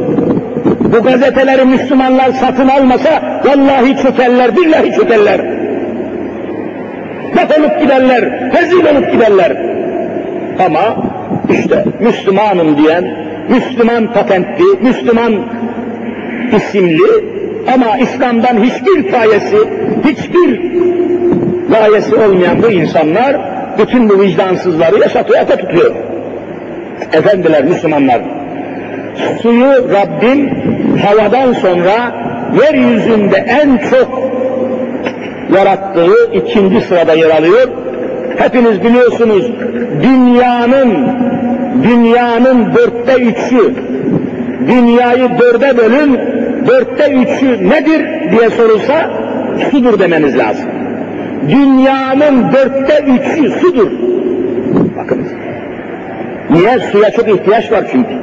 Bu 0.80 1.02
gazeteleri 1.02 1.64
Müslümanlar 1.64 2.32
satın 2.32 2.68
almasa 2.68 3.42
vallahi 3.44 3.96
çökerler, 4.02 4.56
billahi 4.56 4.92
çökerler. 4.92 5.40
Defolup 7.36 7.80
giderler, 7.80 8.50
rezil 8.52 8.96
olup 8.96 9.12
giderler. 9.12 9.56
Ama 10.66 10.96
işte 11.50 11.84
Müslümanım 12.00 12.78
diyen, 12.78 13.04
Müslüman 13.48 14.12
patentli, 14.12 14.64
Müslüman 14.82 15.32
isimli 16.56 17.35
ama 17.74 17.98
İslam'dan 17.98 18.64
hiçbir 18.64 19.12
payesi, 19.12 19.56
hiçbir 20.04 20.60
gayesi 21.70 22.14
olmayan 22.14 22.62
bu 22.62 22.70
insanlar 22.70 23.36
bütün 23.78 24.08
bu 24.08 24.20
vicdansızları 24.20 24.98
yaşatıyor, 25.00 25.40
ata 25.40 25.56
tutuyor. 25.56 25.94
Efendiler, 27.12 27.64
Müslümanlar, 27.64 28.20
suyu 29.42 29.90
Rabbim 29.92 30.50
havadan 31.06 31.52
sonra 31.52 32.14
yeryüzünde 32.62 33.36
en 33.36 33.78
çok 33.90 34.32
yarattığı 35.54 36.32
ikinci 36.32 36.80
sırada 36.80 37.12
yer 37.12 37.30
alıyor. 37.30 37.68
Hepiniz 38.38 38.84
biliyorsunuz 38.84 39.46
dünyanın 40.02 41.08
dünyanın 41.82 42.74
dörtte 42.74 43.14
üçü 43.22 43.74
dünyayı 44.68 45.28
dörde 45.38 45.78
bölün 45.78 46.35
dörtte 46.66 47.12
üçü 47.12 47.68
nedir 47.68 48.30
diye 48.30 48.50
sorulsa 48.50 49.10
sudur 49.70 49.98
demeniz 49.98 50.38
lazım. 50.38 50.66
Dünyanın 51.48 52.52
dörtte 52.52 53.04
üçü 53.06 53.50
sudur. 53.50 53.90
Bakınız. 54.96 55.28
Niye? 56.50 56.78
Suya 56.78 57.10
çok 57.10 57.28
ihtiyaç 57.28 57.72
var 57.72 57.84
çünkü. 57.92 58.14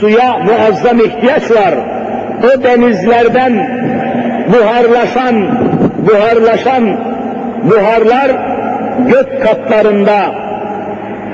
Suya 0.00 0.38
muazzam 0.38 1.00
ihtiyaç 1.00 1.50
var. 1.50 1.74
o 2.44 2.62
denizlerden 2.64 3.52
buharlaşan, 4.52 5.34
buharlaşan 5.98 6.84
buharlar 7.62 8.30
gök 9.12 9.42
katlarında, 9.42 10.34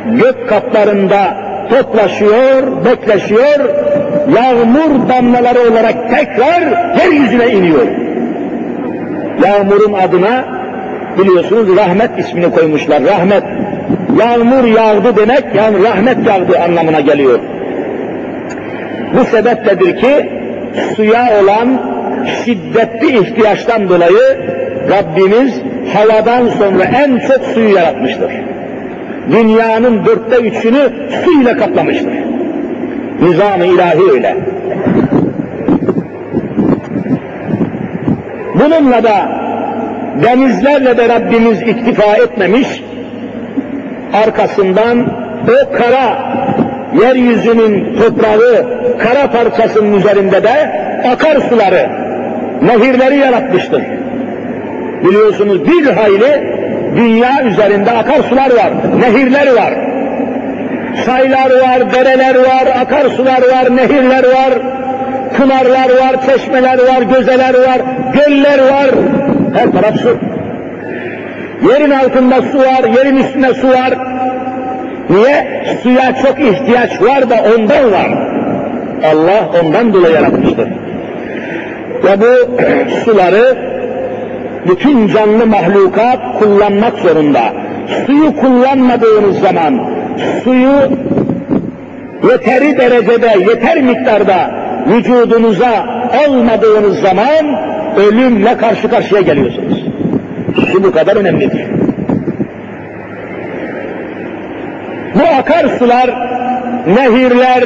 gök 0.06 0.48
katlarında 0.48 1.36
toplaşıyor, 1.70 2.84
bekleşiyor, 2.84 3.60
yağmur 4.36 5.08
damlaları 5.08 5.70
olarak 5.70 6.10
tekrar 6.10 6.62
yeryüzüne 6.98 7.48
iniyor. 7.48 7.86
Yağmurun 9.44 9.92
adına 9.92 10.44
biliyorsunuz 11.18 11.76
rahmet 11.76 12.18
ismini 12.18 12.50
koymuşlar, 12.50 13.04
rahmet. 13.04 13.42
Yağmur 14.20 14.64
yağdı 14.64 15.16
demek, 15.16 15.44
yani 15.54 15.84
rahmet 15.84 16.26
yağdı 16.26 16.58
anlamına 16.58 17.00
geliyor. 17.00 17.38
Bu 19.18 19.24
sebepledir 19.24 19.96
ki 19.96 20.30
suya 20.96 21.42
olan 21.42 21.82
şiddetli 22.44 23.18
ihtiyaçtan 23.18 23.88
dolayı 23.88 24.38
Rabbimiz 24.90 25.54
havadan 25.94 26.48
sonra 26.48 26.84
en 27.04 27.18
çok 27.18 27.44
suyu 27.54 27.68
yaratmıştır. 27.74 28.32
Dünyanın 29.30 30.04
dörtte 30.04 30.36
üçünü 30.36 30.92
su 31.24 31.42
ile 31.42 31.56
kaplamıştır. 31.56 32.12
Nizam-ı 33.22 33.66
ilahi 33.66 34.12
öyle. 34.12 34.36
Bununla 38.54 39.02
da 39.02 39.28
denizlerle 40.22 40.96
de 40.96 41.08
Rabbimiz 41.08 41.62
iktifa 41.62 42.16
etmemiş, 42.16 42.84
arkasından 44.12 45.06
o 45.48 45.72
kara 45.72 46.32
yeryüzünün 47.02 47.96
toprağı 47.96 48.66
kara 48.98 49.30
parçasının 49.30 49.98
üzerinde 49.98 50.42
de 50.42 50.70
akarsuları, 51.12 51.90
nehirleri 52.62 53.16
yaratmıştır. 53.16 53.82
Biliyorsunuz 55.04 55.66
bir 55.66 55.86
hayli 55.86 56.42
dünya 56.96 57.44
üzerinde 57.44 57.90
akarsular 57.90 58.50
var, 58.50 58.72
nehirler 59.00 59.56
var. 59.56 59.91
Çaylar 61.06 61.50
var, 61.50 61.94
dereler 61.94 62.34
var, 62.34 62.66
akarsular 62.80 63.42
var, 63.52 63.76
nehirler 63.76 64.24
var, 64.24 64.52
pınarlar 65.36 65.90
var, 65.90 66.26
çeşmeler 66.26 66.78
var, 66.78 67.02
gözeler 67.02 67.54
var, 67.54 67.80
göller 68.12 68.58
var. 68.58 68.90
Her 69.54 69.72
taraf 69.72 69.96
su. 70.00 70.18
Yerin 71.70 71.90
altında 71.90 72.42
su 72.42 72.58
var, 72.58 72.96
yerin 72.96 73.16
üstünde 73.16 73.54
su 73.54 73.68
var. 73.68 73.94
Niye? 75.10 75.64
Suya 75.82 76.14
çok 76.22 76.40
ihtiyaç 76.40 77.02
var 77.02 77.30
da 77.30 77.36
ondan 77.56 77.92
var. 77.92 78.32
Allah 79.04 79.60
ondan 79.62 79.92
dolayı 79.92 80.14
yaratmıştır. 80.14 80.68
Ve 82.04 82.20
bu 82.20 82.60
suları 83.04 83.56
bütün 84.68 85.08
canlı 85.08 85.46
mahlukat 85.46 86.38
kullanmak 86.38 86.98
zorunda. 86.98 87.40
Suyu 88.06 88.36
kullanmadığınız 88.36 89.38
zaman, 89.38 89.80
suyu 90.44 90.72
yeteri 92.30 92.78
derecede, 92.78 93.50
yeter 93.50 93.82
miktarda 93.82 94.50
vücudunuza 94.86 95.86
almadığınız 96.26 97.00
zaman 97.00 97.58
ölümle 97.96 98.56
karşı 98.56 98.88
karşıya 98.88 99.20
geliyorsunuz. 99.20 99.84
Su 100.72 100.84
bu 100.84 100.92
kadar 100.92 101.16
önemlidir. 101.16 101.66
Bu 105.14 105.36
akarsular, 105.38 106.10
nehirler, 106.86 107.64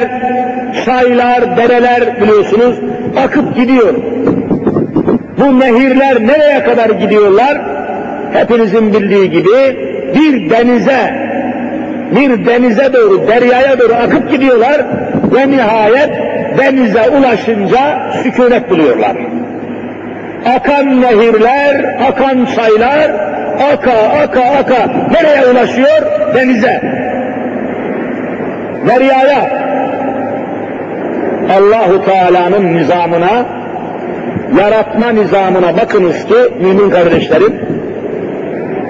çaylar, 0.85 1.57
dereler 1.57 2.21
biliyorsunuz 2.21 2.75
akıp 3.23 3.55
gidiyor. 3.55 3.93
Bu 5.37 5.59
nehirler 5.59 6.27
nereye 6.27 6.63
kadar 6.63 6.89
gidiyorlar? 6.89 7.61
Hepinizin 8.33 8.93
bildiği 8.93 9.29
gibi 9.31 9.77
bir 10.15 10.49
denize, 10.49 11.26
bir 12.15 12.45
denize 12.45 12.93
doğru, 12.93 13.27
deryaya 13.27 13.79
doğru 13.79 13.93
akıp 13.93 14.31
gidiyorlar 14.31 14.81
ve 15.35 15.49
nihayet 15.49 16.09
denize 16.57 17.09
ulaşınca 17.09 18.11
sükunet 18.23 18.69
buluyorlar. 18.69 19.17
Akan 20.55 21.01
nehirler, 21.01 21.95
akan 22.09 22.47
çaylar, 22.55 23.11
aka 23.73 23.91
aka 24.23 24.41
aka 24.41 24.89
nereye 25.11 25.51
ulaşıyor? 25.51 26.01
Denize. 26.35 26.81
Deryaya. 28.87 29.67
Allahu 31.57 32.05
Teala'nın 32.05 32.77
nizamına, 32.77 33.45
yaratma 34.59 35.09
nizamına 35.09 35.77
bakınız 35.77 36.25
ki 36.25 36.35
mümin 36.61 36.89
kardeşlerim, 36.89 37.53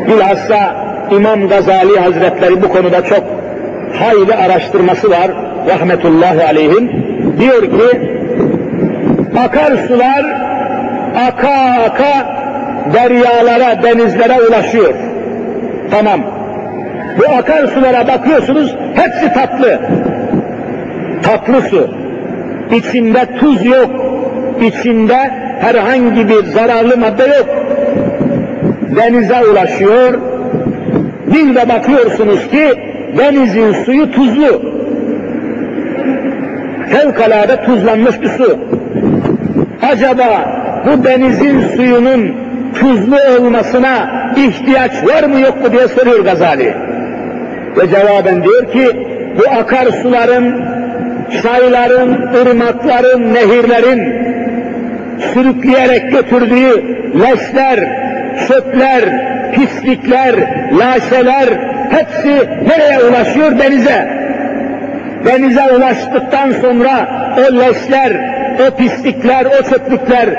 bilhassa 0.07 0.86
İmam 1.11 1.47
Gazali 1.47 1.99
Hazretleri 1.99 2.61
bu 2.61 2.69
konuda 2.69 3.03
çok 3.03 3.23
hayli 3.99 4.35
araştırması 4.35 5.09
var, 5.09 5.31
rahmetullahi 5.69 6.43
aleyhim. 6.43 6.91
Diyor 7.39 7.61
ki, 7.61 8.01
akarsular 9.45 10.25
aka 11.27 11.83
aka 11.85 12.37
deryalara, 12.93 13.83
denizlere 13.83 14.41
ulaşıyor. 14.49 14.93
Tamam. 15.91 16.21
Bu 17.17 17.35
akarsulara 17.37 18.07
bakıyorsunuz, 18.07 18.75
hepsi 18.95 19.33
tatlı. 19.33 19.79
Tatlı 21.23 21.61
su. 21.61 21.89
İçinde 22.71 23.37
tuz 23.39 23.65
yok. 23.65 23.89
İçinde 24.61 25.31
herhangi 25.59 26.29
bir 26.29 26.43
zararlı 26.43 26.97
madde 26.97 27.23
yok. 27.23 27.47
Denize 28.95 29.45
ulaşıyor. 29.51 30.13
Bir 31.33 31.55
de 31.55 31.69
bakıyorsunuz 31.69 32.47
ki 32.47 32.73
denizin 33.17 33.73
suyu 33.73 34.11
tuzlu. 34.11 34.61
Fevkalade 36.89 37.63
tuzlanmış 37.65 38.21
bir 38.21 38.29
su. 38.29 38.59
Acaba 39.91 40.61
bu 40.85 41.03
denizin 41.03 41.61
suyunun 41.61 42.35
tuzlu 42.79 43.15
olmasına 43.37 44.09
ihtiyaç 44.37 44.91
var 45.03 45.23
mı 45.23 45.39
yok 45.39 45.61
mu 45.61 45.71
diye 45.71 45.87
soruyor 45.87 46.19
Gazali. 46.19 46.73
Ve 47.77 47.89
cevaben 47.89 48.43
diyor 48.43 48.71
ki 48.71 49.07
bu 49.37 49.51
akarsuların, 49.59 50.61
çayların, 51.41 52.29
ırmakların, 52.35 53.33
nehirlerin 53.33 54.27
sürükleyerek 55.33 56.11
götürdüğü 56.11 56.83
leşler, 57.19 57.79
çöpler, 58.47 59.03
pislikler, 59.51 60.35
laşeler 60.77 61.49
hepsi 61.89 62.49
nereye 62.67 62.99
ulaşıyor? 63.09 63.59
Denize. 63.59 64.17
Denize 65.25 65.63
ulaştıktan 65.77 66.51
sonra 66.51 67.09
o 67.37 67.55
leşler, 67.55 68.13
o 68.67 68.75
pislikler, 68.75 69.45
o 69.45 69.63
çöplükler 69.69 70.29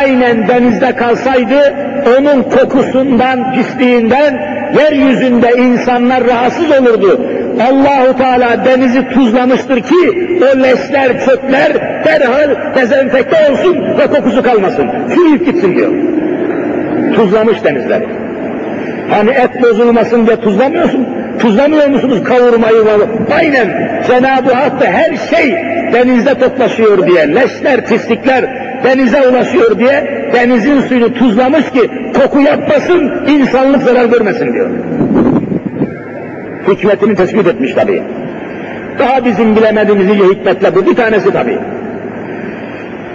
aynen 0.00 0.48
denizde 0.48 0.96
kalsaydı 0.96 1.74
onun 2.18 2.42
kokusundan, 2.42 3.52
pisliğinden 3.52 4.58
yeryüzünde 4.78 5.52
insanlar 5.52 6.24
rahatsız 6.26 6.70
olurdu. 6.70 7.20
Allahu 7.70 8.18
Teala 8.18 8.64
denizi 8.64 9.08
tuzlamıştır 9.08 9.80
ki 9.80 10.28
o 10.42 10.58
leşler, 10.62 11.24
çöpler 11.24 11.72
derhal 12.04 12.74
dezenfekte 12.76 13.50
olsun 13.50 13.98
ve 13.98 14.06
kokusu 14.06 14.42
kalmasın. 14.42 14.88
Çürüyüp 15.14 15.46
gitsin 15.46 15.76
diyor. 15.76 15.92
Tuzlamış 17.14 17.64
denizleri. 17.64 18.27
Hani 19.10 19.30
et 19.30 19.62
bozulmasın 19.62 20.26
diye 20.26 20.40
tuzlamıyorsun. 20.40 21.08
Tuzlamıyor 21.38 21.88
musunuz 21.88 22.24
kavurmayı? 22.24 22.84
Aynen. 23.34 24.02
Cenab-ı 24.06 24.52
Hak 24.52 24.80
da 24.80 24.86
her 24.86 25.16
şey 25.16 25.52
denizde 25.92 26.34
toplaşıyor 26.34 27.06
diye, 27.06 27.34
leşler, 27.34 27.86
pislikler 27.86 28.44
denize 28.84 29.28
ulaşıyor 29.28 29.78
diye 29.78 30.28
denizin 30.34 30.80
suyunu 30.80 31.14
tuzlamış 31.14 31.70
ki 31.70 31.90
koku 32.14 32.40
yapmasın, 32.40 33.12
insanlık 33.28 33.82
zarar 33.82 34.04
görmesin 34.04 34.52
diyor. 34.52 34.70
Hikmetini 36.68 37.14
tespit 37.14 37.46
etmiş 37.46 37.72
tabi. 37.72 38.02
Daha 38.98 39.24
bizim 39.24 39.56
bilemediğimiz 39.56 40.06
nice 40.06 40.24
hikmetler 40.24 40.74
bu 40.74 40.86
bir 40.86 40.94
tanesi 40.94 41.32
tabi. 41.32 41.58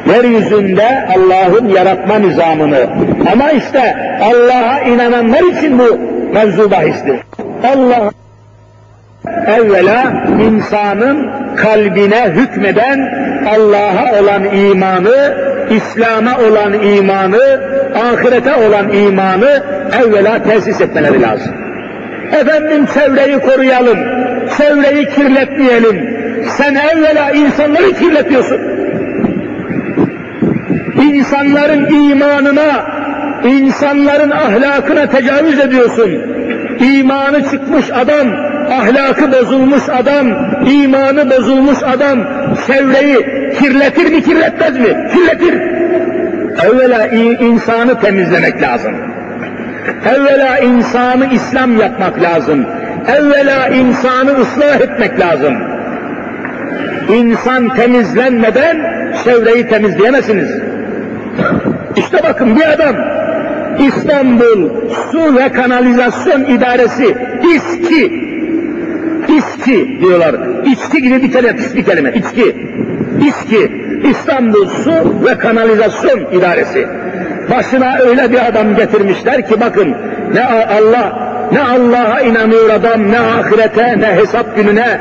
Yeryüzünde 0.08 1.08
Allah'ın 1.16 1.70
yaratma 1.70 2.20
nizamını 2.20 2.88
ama 3.34 3.51
işte 3.51 3.95
Allah'a 4.22 4.80
inananlar 4.80 5.58
için 5.58 5.80
bu 5.80 5.99
mevzu 6.34 6.72
bahistir. 6.72 7.20
Allah 7.64 8.10
evvela 9.47 10.14
insanın 10.41 11.32
kalbine 11.56 12.26
hükmeden 12.26 12.99
Allah'a 13.47 14.22
olan 14.22 14.43
imanı, 14.43 15.36
İslam'a 15.70 16.38
olan 16.38 16.74
imanı, 16.74 17.60
ahirete 17.95 18.56
olan 18.56 18.93
imanı 18.93 19.64
evvela 20.01 20.43
tesis 20.43 20.82
etmeleri 20.82 21.22
lazım. 21.22 21.54
Efendim 22.32 22.86
çevreyi 22.93 23.39
koruyalım, 23.39 23.99
çevreyi 24.58 25.10
kirletmeyelim. 25.10 26.24
Sen 26.49 26.76
evvela 26.76 27.32
insanları 27.32 27.93
kirletiyorsun. 27.93 28.72
İnsanların 31.14 32.09
imanına, 32.09 32.86
insanların 33.43 34.32
ahlakına 34.32 35.07
tecavüz 35.09 35.59
ediyorsun. 35.59 36.09
İmanı 36.80 37.43
çıkmış 37.43 37.91
adam, 37.91 38.28
ahlakı 38.72 39.32
bozulmuş 39.32 39.89
adam, 39.89 40.28
imanı 40.68 41.30
bozulmuş 41.30 41.78
adam 41.84 42.20
çevreyi 42.68 43.18
kirletir 43.59 44.11
mi 44.11 44.24
kirletmez 44.24 44.80
mi? 44.80 45.09
Kirletir. 45.14 45.53
Evvela 46.66 47.07
insanı 47.45 47.99
temizlemek 47.99 48.61
lazım. 48.61 48.93
Evvela 50.16 50.59
insanı 50.59 51.34
İslam 51.34 51.78
yapmak 51.78 52.22
lazım. 52.22 52.66
Evvela 53.18 53.68
insanı 53.68 54.32
ıslah 54.41 54.82
etmek 54.82 55.20
lazım. 55.20 55.53
İnsan 57.09 57.76
temizlenmeden 57.76 58.78
çevreyi 59.24 59.68
temizleyemezsiniz. 59.68 60.72
İşte 61.95 62.17
bakın 62.23 62.55
bir 62.55 62.73
adam 62.73 62.95
İstanbul 63.87 64.69
Su 65.11 65.35
ve 65.35 65.51
Kanalizasyon 65.51 66.43
İdaresi 66.43 67.15
İSKİ 67.55 68.23
İSKİ 69.37 69.99
diyorlar. 70.01 70.35
İçki 70.65 71.01
gibi 71.01 71.23
bir 71.23 71.31
kelime, 71.31 71.55
pis 71.55 71.75
bir 71.75 71.83
kelime. 71.83 72.11
İçki. 72.11 72.55
İSKİ. 73.27 73.71
İstanbul 74.09 74.67
Su 74.67 75.25
ve 75.25 75.37
Kanalizasyon 75.37 76.19
İdaresi. 76.31 76.87
Başına 77.51 77.97
öyle 77.97 78.31
bir 78.31 78.47
adam 78.47 78.75
getirmişler 78.75 79.47
ki 79.47 79.61
bakın 79.61 79.95
ne 80.33 80.45
Allah 80.45 81.33
ne 81.51 81.61
Allah'a 81.61 82.21
inanıyor 82.21 82.69
adam 82.69 83.11
ne 83.11 83.19
ahirete 83.19 83.99
ne 83.99 84.15
hesap 84.15 84.55
gününe 84.55 84.99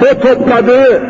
o 0.00 0.20
topladığı 0.20 1.02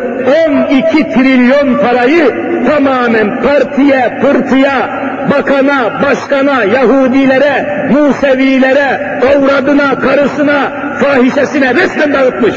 12 0.49 1.11
trilyon 1.11 1.79
parayı 1.79 2.35
tamamen 2.67 3.43
partiye, 3.43 4.19
pırtıya, 4.23 5.00
bakana, 5.31 6.03
başkana, 6.03 6.65
Yahudilere, 6.65 7.87
Musevilere, 7.91 9.21
avradına, 9.31 9.99
karısına, 9.99 10.73
fahişesine 11.01 11.75
resmen 11.75 12.13
dağıtmış. 12.13 12.55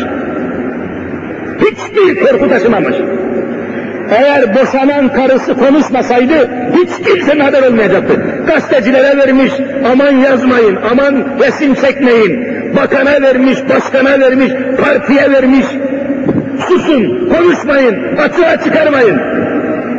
Hiçbir 1.60 2.26
korku 2.26 2.50
taşımamış. 2.50 2.96
Eğer 4.10 4.56
boşanan 4.56 5.14
karısı 5.14 5.54
konuşmasaydı 5.58 6.50
hiç 6.74 7.08
kimsenin 7.08 7.40
haber 7.40 7.64
olmayacaktı. 7.64 8.14
Gazetecilere 8.48 9.18
vermiş, 9.18 9.52
aman 9.92 10.12
yazmayın, 10.12 10.78
aman 10.92 11.26
resim 11.40 11.76
çekmeyin. 11.76 12.54
Bakana 12.76 13.22
vermiş, 13.22 13.60
başkana 13.70 14.20
vermiş, 14.20 14.52
partiye 14.84 15.32
vermiş. 15.32 15.66
Susun, 16.68 17.30
konuşmayın, 17.36 18.18
açığa 18.18 18.64
çıkarmayın. 18.64 19.33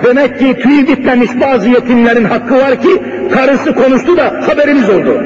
Demek 0.05 0.39
ki 0.39 0.57
tüy 0.63 0.89
bitmemiş 0.89 1.31
bazı 1.41 1.69
yetimlerin 1.69 2.25
hakkı 2.25 2.55
var 2.55 2.83
ki 2.83 3.03
karısı 3.33 3.75
konuştu 3.75 4.17
da 4.17 4.25
haberimiz 4.49 4.91
oldu. 4.91 5.23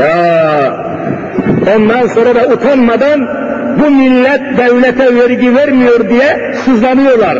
Ya 0.00 0.84
ondan 1.76 2.06
sonra 2.06 2.34
da 2.34 2.48
utanmadan 2.48 3.28
bu 3.80 3.90
millet 3.90 4.40
devlete 4.58 5.16
vergi 5.16 5.56
vermiyor 5.56 6.10
diye 6.10 6.54
sızlanıyorlar. 6.64 7.38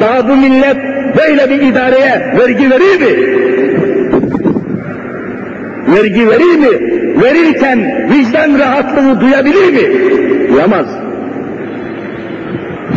Daha 0.00 0.28
bu 0.28 0.36
millet 0.36 0.76
böyle 1.18 1.50
bir 1.50 1.62
idareye 1.62 2.36
vergi 2.38 2.70
verir 2.70 3.00
mi? 3.00 3.42
Vergi 5.96 6.28
verir 6.28 6.58
mi? 6.58 7.02
Verirken 7.22 8.08
vicdan 8.10 8.58
rahatlığı 8.58 9.20
duyabilir 9.20 9.72
mi? 9.72 10.12
Duyamaz. 10.52 11.01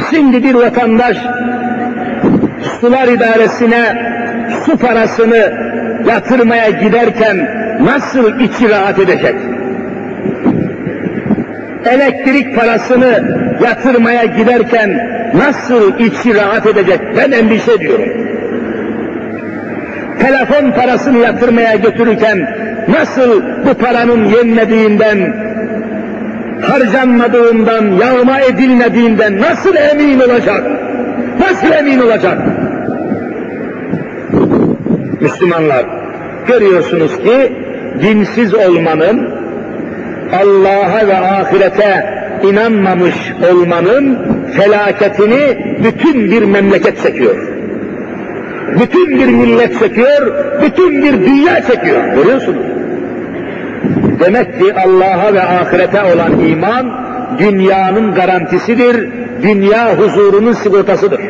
Şimdi 0.09 0.43
bir 0.43 0.53
vatandaş 0.53 1.17
sular 2.81 3.07
idaresine 3.07 3.95
su 4.65 4.77
parasını 4.77 5.53
yatırmaya 6.07 6.69
giderken 6.69 7.37
nasıl 7.81 8.39
içi 8.39 8.69
rahat 8.69 8.99
edecek? 8.99 9.35
Elektrik 11.85 12.55
parasını 12.55 13.37
yatırmaya 13.63 14.25
giderken 14.25 15.09
nasıl 15.33 15.99
içi 15.99 16.35
rahat 16.35 16.65
edecek? 16.65 16.99
Ben 17.17 17.31
endişe 17.31 17.71
ediyorum. 17.71 18.09
Telefon 20.19 20.71
parasını 20.71 21.17
yatırmaya 21.17 21.75
götürürken 21.75 22.55
nasıl 22.99 23.43
bu 23.65 23.73
paranın 23.73 24.25
yenmediğinden, 24.25 25.44
harcanmadığından, 26.61 27.85
yağma 27.91 28.41
edilmediğinden 28.41 29.41
nasıl 29.41 29.75
emin 29.75 30.19
olacak? 30.19 30.63
Nasıl 31.39 31.71
emin 31.71 31.99
olacak? 31.99 32.37
Müslümanlar, 35.21 35.85
görüyorsunuz 36.47 37.17
ki 37.17 37.53
dinsiz 38.01 38.53
olmanın, 38.53 39.29
Allah'a 40.33 41.07
ve 41.07 41.17
ahirete 41.17 42.15
inanmamış 42.43 43.15
olmanın 43.51 44.19
felaketini 44.57 45.57
bütün 45.83 46.31
bir 46.31 46.43
memleket 46.43 47.03
çekiyor. 47.03 47.35
Bütün 48.79 49.19
bir 49.19 49.27
millet 49.27 49.79
çekiyor, 49.79 50.33
bütün 50.63 51.03
bir 51.03 51.13
dünya 51.25 51.61
çekiyor. 51.61 52.03
Görüyorsunuz. 52.15 52.74
Demek 54.19 54.59
ki 54.59 54.73
Allah'a 54.73 55.33
ve 55.33 55.41
ahirete 55.41 56.03
olan 56.03 56.39
iman 56.39 57.05
dünyanın 57.39 58.15
garantisidir, 58.15 59.09
dünya 59.43 59.97
huzurunun 59.97 60.53
sigortasıdır. 60.53 61.21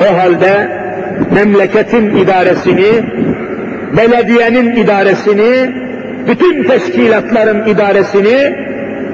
O 0.00 0.18
halde 0.18 0.68
memleketin 1.34 2.16
idaresini, 2.16 3.04
belediyenin 3.96 4.76
idaresini, 4.76 5.70
bütün 6.28 6.64
teşkilatların 6.64 7.66
idaresini 7.68 8.56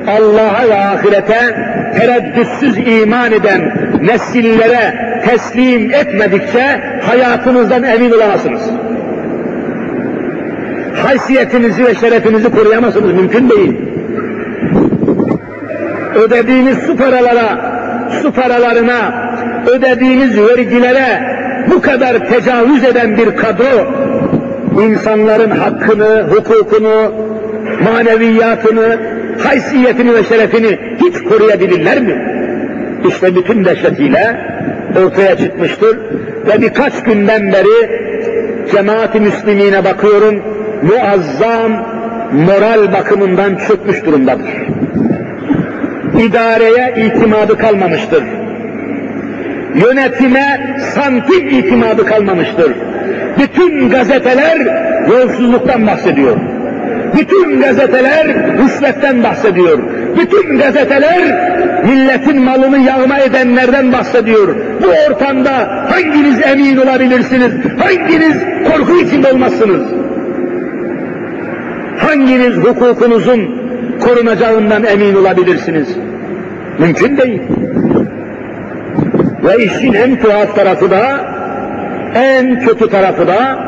Allah'a 0.07 0.69
ve 0.69 0.75
ahirete 0.75 1.57
tereddütsüz 1.99 2.79
iman 2.79 3.33
eden 3.33 3.61
nesillere 4.03 4.95
teslim 5.27 5.95
etmedikçe 5.95 6.81
hayatınızdan 7.03 7.83
emin 7.83 8.11
olamazsınız. 8.11 8.63
Haysiyetinizi 10.95 11.87
ve 11.87 11.95
şerefinizi 11.95 12.51
koruyamazsınız, 12.51 13.13
mümkün 13.13 13.49
değil. 13.49 13.73
Ödediğiniz 16.15 16.79
su 16.79 16.97
paralara, 16.97 17.73
su 18.23 18.33
paralarına, 18.33 19.33
ödediğiniz 19.67 20.39
vergilere 20.39 21.23
bu 21.71 21.81
kadar 21.81 22.29
tecavüz 22.29 22.85
eden 22.85 23.17
bir 23.17 23.37
kadro, 23.37 23.93
insanların 24.83 25.51
hakkını, 25.51 26.27
hukukunu, 26.31 27.13
maneviyatını, 27.85 28.99
haysiyetini 29.45 30.15
ve 30.15 30.25
şerefini 30.25 30.79
hiç 31.01 31.23
koruyabilirler 31.23 32.01
mi? 32.01 32.43
İşte 33.09 33.37
bütün 33.37 33.65
dehşetiyle 33.65 34.37
ortaya 35.05 35.37
çıkmıştır 35.37 35.99
ve 36.47 36.63
birkaç 36.63 37.03
günden 37.03 37.53
beri 37.53 38.03
cemaat-i 38.73 39.21
müslimine 39.21 39.85
bakıyorum, 39.85 40.43
muazzam 40.83 41.73
moral 42.33 42.93
bakımından 42.93 43.57
çökmüş 43.57 44.05
durumdadır. 44.05 44.51
İdareye 46.19 47.07
itimadı 47.07 47.59
kalmamıştır. 47.59 48.25
Yönetime 49.75 50.77
santim 50.95 51.49
itimadı 51.49 52.05
kalmamıştır. 52.07 52.73
Bütün 53.39 53.91
gazeteler 53.91 54.59
yolsuzluktan 55.09 55.87
bahsediyor. 55.87 56.37
Bütün 57.19 57.61
gazeteler 57.61 58.27
rüşvetten 58.59 59.23
bahsediyor. 59.23 59.79
Bütün 60.17 60.59
gazeteler 60.59 61.23
milletin 61.85 62.43
malını 62.43 62.79
yağma 62.79 63.19
edenlerden 63.19 63.93
bahsediyor. 63.93 64.57
Bu 64.83 64.87
ortamda 65.09 65.87
hanginiz 65.91 66.41
emin 66.53 66.77
olabilirsiniz? 66.77 67.53
Hanginiz 67.79 68.37
korku 68.65 68.97
içinde 68.97 69.33
olmazsınız? 69.33 70.02
Hanginiz 72.07 72.57
hukukunuzun 72.57 73.63
korunacağından 74.01 74.85
emin 74.85 75.15
olabilirsiniz? 75.15 75.89
Mümkün 76.79 77.17
değil. 77.17 77.43
Ve 79.45 79.65
işin 79.65 79.93
en 79.93 80.23
tuhaf 80.23 80.57
tarafı 80.57 80.91
da, 80.91 81.03
en 82.15 82.61
kötü 82.61 82.89
tarafı 82.89 83.27
da, 83.27 83.59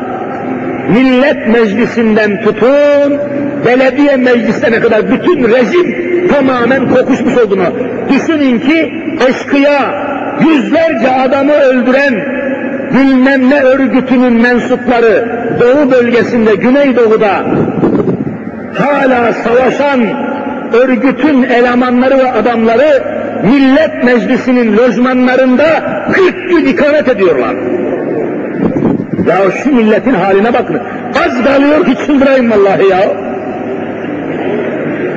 millet 0.89 1.47
meclisinden 1.47 2.41
tutun, 2.41 3.19
belediye 3.65 4.15
meclisine 4.15 4.79
kadar 4.79 5.11
bütün 5.11 5.43
rejim 5.43 5.95
tamamen 6.27 6.89
kokuşmuş 6.89 7.37
olduğunu. 7.37 7.65
Düşünün 8.09 8.59
ki 8.59 8.93
eşkıya, 9.29 9.93
yüzlerce 10.47 11.11
adamı 11.11 11.53
öldüren 11.53 12.13
bilmem 12.93 13.49
ne 13.49 13.61
örgütünün 13.61 14.33
mensupları 14.33 15.45
Doğu 15.59 15.91
bölgesinde, 15.91 16.55
Güneydoğu'da 16.55 17.45
hala 18.79 19.33
savaşan 19.33 19.99
örgütün 20.73 21.43
elemanları 21.43 22.17
ve 22.17 22.31
adamları 22.31 23.03
Millet 23.43 24.03
Meclisi'nin 24.03 24.77
lojmanlarında 24.77 25.65
40 26.13 26.49
gün 26.49 26.65
ikamet 26.65 27.07
ediyorlar. 27.07 27.55
Ya 29.27 29.51
şu 29.63 29.75
milletin 29.75 30.13
haline 30.13 30.53
bakın. 30.53 30.79
Az 31.25 31.43
kalıyor 31.43 31.85
ki 31.85 32.05
çıldırayım 32.05 32.51
vallahi 32.51 32.89
ya. 32.89 33.01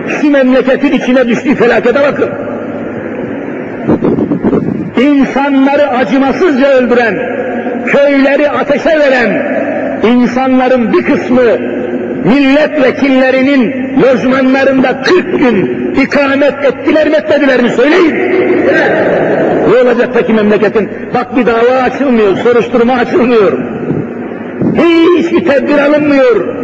Şu 0.08 0.30
memleketin 0.30 0.92
içine 0.92 1.28
düştüğü 1.28 1.54
felakete 1.54 2.00
bakın. 2.00 2.30
İnsanları 5.02 5.88
acımasızca 5.88 6.68
öldüren, 6.68 7.14
köyleri 7.86 8.50
ateşe 8.50 8.98
veren, 8.98 9.42
insanların 10.02 10.92
bir 10.92 11.02
kısmı 11.04 11.40
milletvekillerinin 12.24 13.74
lojmanlarında 14.02 15.02
40 15.02 15.38
gün 15.38 15.78
ikamet 16.02 16.64
ettiler 16.64 17.08
mi 17.08 17.16
etmediler 17.16 17.62
mi 17.62 17.70
söyleyin. 17.70 18.14
Ne 19.70 19.82
olacak 19.82 20.10
peki 20.14 20.32
memleketin? 20.32 20.90
Bak 21.14 21.36
bir 21.36 21.46
dava 21.46 21.82
açılmıyor, 21.82 22.36
soruşturma 22.36 22.94
açılmıyor. 22.94 23.52
Hiçbir 25.18 25.44
tedbir 25.44 25.78
alınmıyor. 25.78 26.54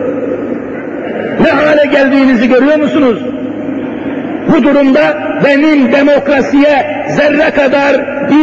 Ne 1.41 1.51
hale 1.51 1.87
geldiğinizi 1.87 2.49
görüyor 2.49 2.77
musunuz? 2.77 3.19
Bu 4.49 4.63
durumda 4.63 5.19
benim 5.45 5.93
demokrasiye 5.93 7.05
zerre 7.09 7.51
kadar 7.51 7.95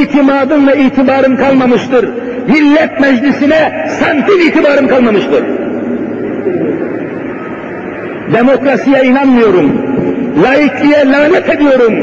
itimadım 0.01 0.67
ve 0.67 0.77
itibarım 0.77 1.37
kalmamıştır. 1.37 2.09
Millet 2.47 2.99
meclisine 2.99 3.89
santim 3.99 4.39
itibarım 4.39 4.87
kalmamıştır. 4.87 5.60
Demokrasiye 8.33 9.03
inanmıyorum. 9.03 9.71
Laikliğe 10.43 11.11
lanet 11.11 11.49
ediyorum. 11.49 11.93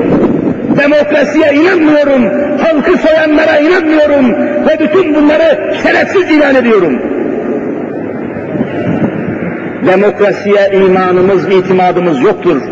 Demokrasiye 0.78 1.52
inanmıyorum. 1.54 2.22
Halkı 2.62 2.98
soyanlara 2.98 3.58
inanmıyorum. 3.58 4.32
Ve 4.66 4.78
bütün 4.80 5.14
bunları 5.14 5.74
şerefsiz 5.82 6.30
ilan 6.30 6.54
ediyorum. 6.54 7.02
Demokrasiye 9.86 10.70
imanımız, 10.72 11.48
itimadımız 11.48 12.22
yoktur. 12.22 12.62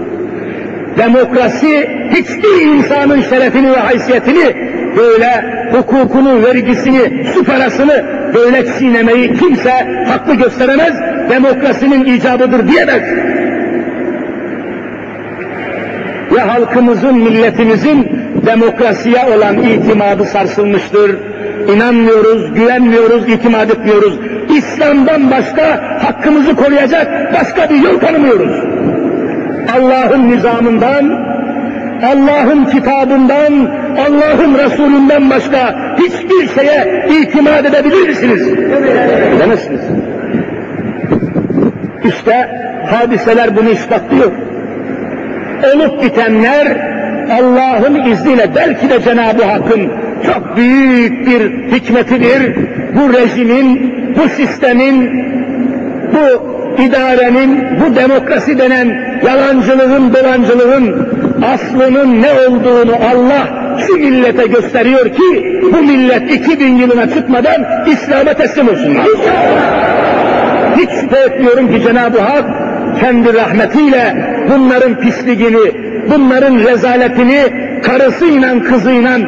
Demokrasi 0.98 1.90
hiçbir 2.10 2.66
insanın 2.66 3.22
şerefini 3.22 3.72
ve 3.72 3.76
haysiyetini 3.76 4.56
böyle 4.96 5.44
hukukunu, 5.72 6.44
vergisini, 6.44 7.26
su 7.34 7.44
parasını 7.44 8.04
böyle 8.34 8.66
çiğnemeyi 8.78 9.34
kimse 9.34 9.72
haklı 10.08 10.34
gösteremez, 10.34 10.94
demokrasinin 11.30 12.04
icabıdır 12.04 12.68
diyemez. 12.68 13.02
Ve 16.32 16.40
halkımızın, 16.40 17.18
milletimizin 17.18 18.08
demokrasiye 18.46 19.24
olan 19.36 19.56
itimadı 19.62 20.24
sarsılmıştır. 20.24 21.16
İnanmıyoruz, 21.74 22.54
güvenmiyoruz, 22.54 23.28
itimat 23.28 23.70
etmiyoruz. 23.70 24.18
İslam'dan 24.56 25.30
başka 25.30 25.62
hakkımızı 26.02 26.56
koruyacak 26.56 27.34
başka 27.34 27.70
bir 27.70 27.82
yol 27.82 27.98
tanımıyoruz. 27.98 28.50
Allah'ın 29.76 30.30
nizamından, 30.30 31.04
Allah'ın 32.02 32.64
kitabından, 32.64 33.70
Allah'ın 33.98 34.58
Resulünden 34.58 35.30
başka 35.30 35.74
hiçbir 35.98 36.60
şeye 36.60 37.08
itimat 37.20 37.64
edebilir 37.64 38.08
misiniz? 38.08 38.48
Edemezsiniz. 39.36 39.80
İşte 42.04 42.48
hadiseler 42.90 43.56
bunu 43.56 43.70
ispatlıyor. 43.70 44.32
Olup 45.74 46.02
bitenler 46.02 46.66
Allah'ın 47.30 48.10
izniyle 48.10 48.46
belki 48.56 48.90
de 48.90 49.02
Cenab-ı 49.02 49.44
Hakk'ın 49.44 49.90
çok 50.26 50.56
büyük 50.56 51.26
bir 51.26 51.72
hikmetidir. 51.72 52.56
Bu 52.94 53.12
rejimin, 53.12 53.94
bu 54.16 54.28
sistemin, 54.28 55.24
bu 56.12 56.56
idarenin, 56.82 57.66
bu 57.80 57.96
demokrasi 57.96 58.58
denen 58.58 59.18
yalancılığın, 59.26 60.14
dolancılığın 60.14 61.08
aslının 61.54 62.22
ne 62.22 62.32
olduğunu 62.32 62.94
Allah 63.12 63.48
şu 63.86 63.96
millete 63.96 64.46
gösteriyor 64.46 65.04
ki 65.04 65.60
bu 65.72 65.82
millet 65.82 66.30
2000 66.30 66.76
yılına 66.76 67.08
çıkmadan 67.10 67.64
İslam'a 67.86 68.34
teslim 68.34 68.68
olsunlar. 68.68 69.06
Hiç 70.76 70.90
şüphe 70.90 71.18
etmiyorum 71.18 71.72
ki 71.72 71.82
Cenab-ı 71.82 72.20
Hak 72.20 72.65
kendi 73.00 73.34
rahmetiyle 73.34 74.14
bunların 74.50 75.00
pisliğini, 75.00 75.72
bunların 76.10 76.58
rezaletini 76.58 77.42
karısıyla 77.82 78.62
kızıyla 78.62 79.18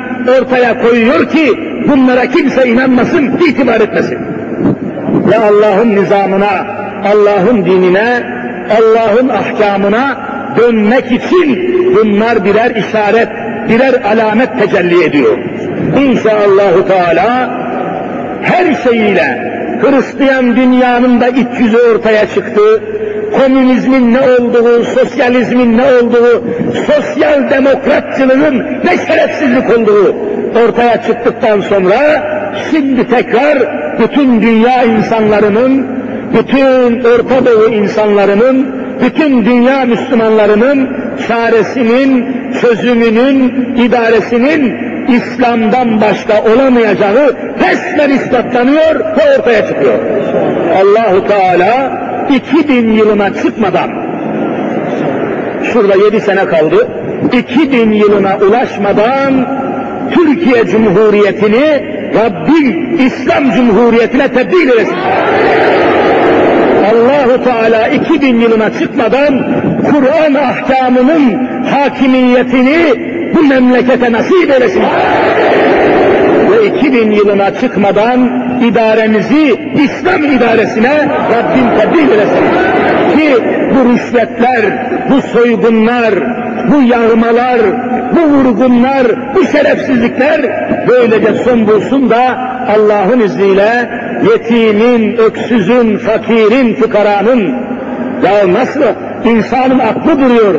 ortaya 0.41 0.83
koyuyor 0.83 1.29
ki 1.29 1.53
bunlara 1.89 2.27
kimse 2.27 2.69
inanmasın, 2.69 3.39
itibar 3.49 3.81
etmesin. 3.81 4.19
Ve 5.31 5.39
Allah'ın 5.39 5.97
nizamına, 5.97 6.67
Allah'ın 7.05 7.65
dinine, 7.65 8.23
Allah'ın 8.79 9.29
ahkamına 9.29 10.17
dönmek 10.57 11.13
için 11.13 11.75
bunlar 11.97 12.45
birer 12.45 12.71
işaret, 12.71 13.29
birer 13.69 13.95
alamet 14.13 14.59
tecelli 14.59 15.05
ediyor. 15.05 15.39
İnşallahü 16.01 16.87
Teala 16.89 17.51
her 18.43 18.75
şeyiyle 18.75 19.59
Hristiyan 19.81 20.57
dünyanın 20.57 21.21
da 21.21 21.29
iç 21.29 21.61
yüzü 21.61 21.79
ortaya 21.95 22.27
çıktı. 22.27 22.83
Komünizmin 23.33 24.15
ne 24.15 24.21
olduğu, 24.21 24.85
sosyalizmin 24.85 25.79
ne 25.79 25.83
olduğu, 25.83 26.45
sosyal 26.87 27.51
demokratçılığın 27.51 28.59
ne 28.85 29.07
şerefsizlik 29.07 29.79
olduğu 29.79 30.17
ortaya 30.65 31.03
çıktıktan 31.03 31.61
sonra 31.61 31.99
şimdi 32.71 33.09
tekrar 33.09 33.59
bütün 33.99 34.43
dünya 34.43 34.85
insanlarının, 34.85 35.87
bütün 36.33 37.05
Orta 37.05 37.47
Doğu 37.47 37.69
insanlarının, 37.75 38.75
bütün 39.05 39.45
dünya 39.45 39.85
Müslümanlarının 39.85 40.89
çaresinin, 41.29 42.27
çözümünün, 42.61 43.75
idaresinin 43.77 44.89
İslam'dan 45.09 46.01
başka 46.01 46.43
olamayacağı 46.43 47.35
resmen 47.61 48.11
ispatlanıyor 48.11 48.95
ve 49.01 49.39
ortaya 49.39 49.67
çıkıyor. 49.67 49.99
Allahu 50.81 51.27
Teala 51.27 52.08
2000 52.31 52.93
yılına 52.93 53.35
çıkmadan 53.35 53.91
şurada 55.73 55.95
7 56.05 56.21
sene 56.21 56.45
kaldı. 56.47 56.89
2000 57.33 57.93
yılına 57.93 58.37
ulaşmadan 58.37 59.59
Türkiye 60.11 60.67
Cumhuriyeti'ni 60.67 61.85
Rabbim 62.15 62.99
İslam 63.07 63.51
Cumhuriyeti'ne 63.51 64.29
tebdil 64.29 64.69
etsin. 64.69 64.97
Allahu 66.93 67.45
Teala 67.45 67.89
2000 67.89 68.41
yılına 68.41 68.71
çıkmadan 68.79 69.63
Kur'an 69.91 70.35
ahkamının 70.35 71.49
hakimiyetini 71.65 72.79
bu 73.35 73.43
memlekete 73.43 74.13
nasip 74.13 74.51
eylesin. 74.51 74.83
Ve 76.51 76.67
2000 76.79 77.11
yılına 77.11 77.55
çıkmadan 77.55 78.48
idaremizi 78.63 79.57
İslam 79.75 80.25
idaresine 80.25 81.09
Rabbim 81.09 81.79
tebdil 81.79 82.11
eylesin. 82.11 82.45
Ki 83.17 83.45
bu 83.75 83.93
rüşvetler, 83.93 84.61
bu 85.11 85.23
soygunlar, 85.23 86.15
bu 86.73 86.83
yağmalar, 86.83 87.61
bu 88.17 88.21
vurgunlar, 88.21 89.07
bu 89.35 89.45
şerefsizlikler 89.45 90.41
böylece 90.89 91.35
son 91.35 91.67
bulsun 91.67 92.11
da 92.11 92.39
Allah'ın 92.77 93.21
izniyle 93.21 93.91
yetimin, 94.31 95.17
öksüzün, 95.17 95.97
fakirin, 95.97 96.75
fukaranın 96.75 97.55
ya 98.25 98.53
nasıl 98.53 98.83
insanın 99.25 99.79
aklı 99.79 100.21
duruyor 100.21 100.55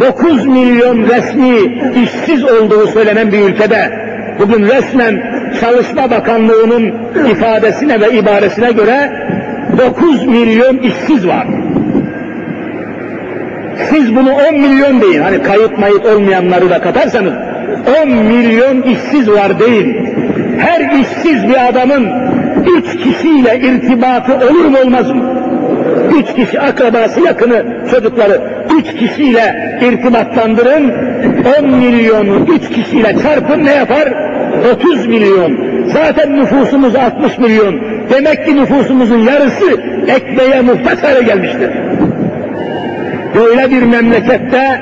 9 0.00 0.46
milyon 0.46 1.08
resmi 1.08 1.58
işsiz 2.02 2.44
olduğu 2.44 2.86
söylenen 2.86 3.32
bir 3.32 3.38
ülkede 3.38 3.90
bugün 4.40 4.62
resmen 4.66 5.35
Çalışma 5.60 6.10
Bakanlığı'nın 6.10 6.94
ifadesine 7.30 8.00
ve 8.00 8.18
ibaresine 8.18 8.72
göre 8.72 9.12
9 9.78 10.26
milyon 10.26 10.76
işsiz 10.76 11.26
var. 11.26 11.46
Siz 13.90 14.16
bunu 14.16 14.30
10 14.52 14.60
milyon 14.60 15.00
deyin. 15.00 15.22
Hani 15.22 15.42
kayıt 15.42 15.78
mayıt 15.78 16.06
olmayanları 16.06 16.70
da 16.70 16.80
katarsanız 16.80 17.32
10 18.02 18.08
milyon 18.08 18.82
işsiz 18.82 19.30
var 19.30 19.60
deyin. 19.60 20.16
Her 20.58 21.00
işsiz 21.00 21.48
bir 21.48 21.68
adamın 21.68 22.10
üç 22.78 22.96
kişiyle 22.96 23.60
irtibatı 23.60 24.34
olur 24.34 24.64
mu 24.64 24.78
olmaz 24.84 25.10
mı? 25.10 25.36
Üç 26.18 26.34
kişi 26.34 26.60
akrabası 26.60 27.20
yakını 27.20 27.64
çocukları 27.90 28.40
üç 28.78 28.94
kişiyle 28.94 29.78
irtibatlandırın. 29.82 30.92
10 31.58 31.70
milyonu 31.70 32.46
üç 32.54 32.68
kişiyle 32.68 33.16
çarpın 33.22 33.64
ne 33.64 33.74
yapar? 33.74 34.35
30 34.74 35.06
milyon. 35.06 35.58
Zaten 35.92 36.36
nüfusumuz 36.36 36.96
60 36.96 37.38
milyon. 37.38 37.80
Demek 38.10 38.46
ki 38.46 38.56
nüfusumuzun 38.56 39.18
yarısı 39.18 39.80
ekmeğe 40.08 40.62
muhtaç 40.62 41.02
hale 41.02 41.22
gelmiştir. 41.22 41.70
Böyle 43.34 43.70
bir 43.70 43.82
memlekette 43.82 44.80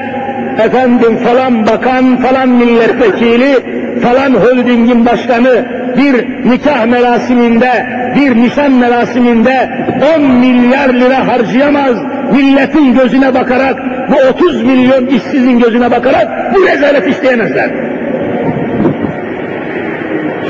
efendim 0.67 1.17
falan 1.17 1.67
bakan, 1.67 2.17
falan 2.17 2.49
milletvekili, 2.49 3.55
falan 4.01 4.35
holdingin 4.35 5.07
başkanı 5.07 5.67
bir 5.97 6.51
nikah 6.51 6.87
merasiminde, 6.87 7.87
bir 8.17 8.37
nişan 8.37 8.73
merasiminde 8.73 9.71
10 10.17 10.23
milyar 10.23 10.89
lira 10.89 11.29
harcayamaz, 11.29 11.97
milletin 12.33 12.95
gözüne 12.95 13.35
bakarak, 13.35 13.77
bu 14.11 14.45
30 14.45 14.63
milyon 14.63 15.07
işsizin 15.07 15.59
gözüne 15.59 15.91
bakarak 15.91 16.55
bu 16.55 16.67
rezalet 16.67 17.09
isteyemezler. 17.09 17.84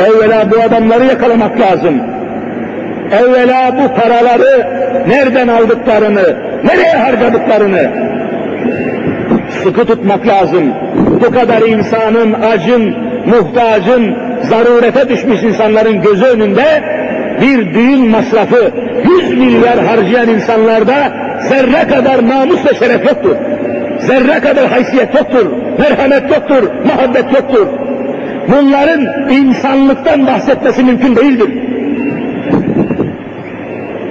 Evvela 0.01 0.51
bu 0.51 0.62
adamları 0.62 1.05
yakalamak 1.05 1.61
lazım. 1.61 2.01
Evvela 3.20 3.76
bu 3.78 4.01
paraları 4.01 4.66
nereden 5.09 5.49
aldıklarını, 5.49 6.36
nereye 6.64 6.92
harcadıklarını 6.92 7.90
sıkı 9.64 9.84
tutmak 9.84 10.26
lazım. 10.26 10.74
Bu 10.97 11.30
kadar 11.30 11.62
insanın, 11.62 12.32
acın, 12.32 12.95
muhtacın, 13.26 14.16
zarurete 14.42 15.09
düşmüş 15.09 15.42
insanların 15.42 16.03
gözü 16.03 16.24
önünde 16.24 16.64
bir 17.40 17.74
düğün 17.74 18.09
masrafı 18.09 18.70
100 19.20 19.38
milyar 19.38 19.78
harcayan 19.86 20.28
insanlarda 20.28 21.12
zerre 21.49 21.88
kadar 21.88 22.28
namus 22.28 22.66
ve 22.66 22.74
şeref 22.78 23.05
yoktur. 23.05 23.36
Zerre 23.99 24.40
kadar 24.40 24.66
haysiyet 24.66 25.14
yoktur, 25.14 25.47
merhamet 25.78 26.30
yoktur, 26.30 26.70
muhabbet 26.84 27.32
yoktur. 27.32 27.66
Bunların 28.49 29.30
insanlıktan 29.30 30.26
bahsetmesi 30.26 30.82
mümkün 30.82 31.16
değildir. 31.16 31.51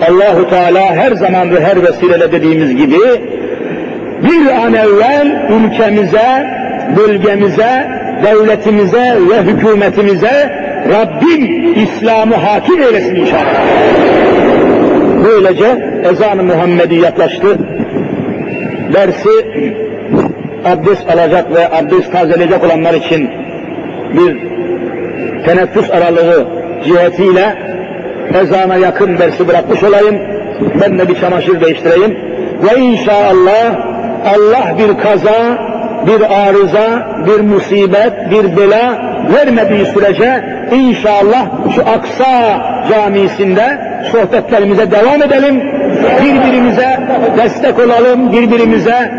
Allahu 0.10 0.50
Teala 0.50 0.96
her 0.96 1.12
zaman 1.12 1.52
ve 1.52 1.60
her 1.64 1.84
vesileyle 1.84 2.32
dediğimiz 2.32 2.76
gibi 2.76 3.00
bir 4.24 4.66
an 4.66 4.74
evvel 4.74 5.50
ülkemize, 5.50 6.48
bölgemize, 6.98 7.88
devletimize 8.24 9.18
ve 9.30 9.42
hükümetimize 9.42 10.64
Rabbim 10.90 11.74
İslam'ı 11.84 12.36
hakim 12.36 12.84
eylesin 12.84 13.16
inşallah. 13.16 13.64
Böylece 15.26 15.66
ezan-ı 16.12 16.44
Muhammedi 16.44 16.96
yaklaştı. 16.96 17.58
Dersi 18.94 19.30
abdest 20.66 21.10
alacak 21.10 21.56
ve 21.56 21.68
abdest 21.68 22.12
tazeleyecek 22.12 22.64
olanlar 22.64 22.94
için 22.94 23.30
bir 24.14 24.38
teneffüs 25.46 25.90
aralığı 25.92 26.48
cihetiyle 26.86 27.56
ezana 28.42 28.76
yakın 28.76 29.18
dersi 29.18 29.48
bırakmış 29.48 29.84
olayım. 29.84 30.16
Ben 30.82 31.00
de 31.00 31.10
bir 31.10 31.16
çamaşır 31.16 31.62
değiştireyim. 31.62 32.18
Ve 32.64 32.80
inşallah 32.80 33.76
Allah 34.26 34.78
bir 34.78 34.98
kaza, 35.04 35.58
bir 36.08 36.48
arıza, 36.48 37.08
bir 37.28 37.42
musibet, 37.42 38.32
bir 38.32 38.58
bela 38.58 39.14
vermediği 39.36 39.86
sürece 39.86 40.44
inşallah 40.72 41.48
şu 41.76 41.82
Aksa 41.82 42.62
camisinde 42.90 43.80
sohbetlerimize 44.12 44.92
devam 44.92 45.24
edelim. 45.24 45.64
Birbirimize 46.22 47.00
destek 47.38 47.80
olalım, 47.80 48.32
birbirimize 48.32 49.12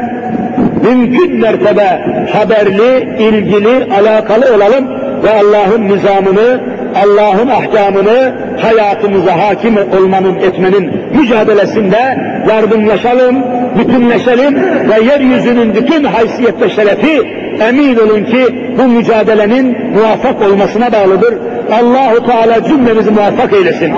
mümkün 0.85 1.41
mertebe 1.41 2.05
haberli, 2.32 3.18
ilgili, 3.18 3.95
alakalı 3.95 4.57
olalım 4.57 4.89
ve 5.22 5.30
Allah'ın 5.30 5.89
nizamını, 5.89 6.61
Allah'ın 7.05 7.49
ahkamını 7.49 8.35
hayatımıza 8.61 9.39
hakim 9.39 9.76
olmanın, 9.76 10.35
etmenin 10.35 10.93
mücadelesinde 11.20 12.18
yardımlaşalım, 12.49 13.37
bütünleşelim 13.78 14.55
ve 14.91 15.05
yeryüzünün 15.05 15.74
bütün 15.74 16.05
haysiyet 16.05 16.61
ve 16.62 16.70
şerefi 16.70 17.22
emin 17.68 17.97
olun 17.97 18.24
ki 18.24 18.74
bu 18.78 18.89
mücadelenin 18.89 19.76
muvaffak 19.95 20.43
olmasına 20.43 20.93
bağlıdır. 20.93 21.35
Allahu 21.72 22.26
Teala 22.26 22.64
cümlemizi 22.64 23.11
muvaffak 23.11 23.53
eylesin. 23.53 23.93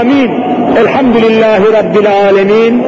Amin. 0.00 0.30
Elhamdülillahi 0.76 1.72
Rabbil 1.72 2.06
alemin. 2.28 2.82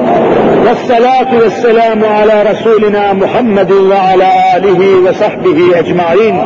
والصلاة 0.67 1.43
والسلام 1.43 2.05
على 2.05 2.43
رسولنا 2.53 3.13
محمد 3.13 3.73
وعلى 3.73 4.29
آله 4.57 4.81
وصحبه 5.09 5.79
أجمعين. 5.79 6.45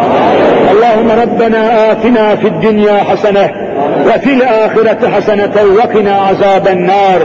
اللهم 0.70 1.10
ربنا 1.22 1.92
آتنا 1.92 2.36
في 2.36 2.46
الدنيا 2.48 3.04
حسنة 3.10 3.50
وفي 4.06 4.32
الآخرة 4.32 5.10
حسنة 5.16 5.54
وقنا 5.78 6.12
عذاب 6.12 6.68
النار. 6.68 7.20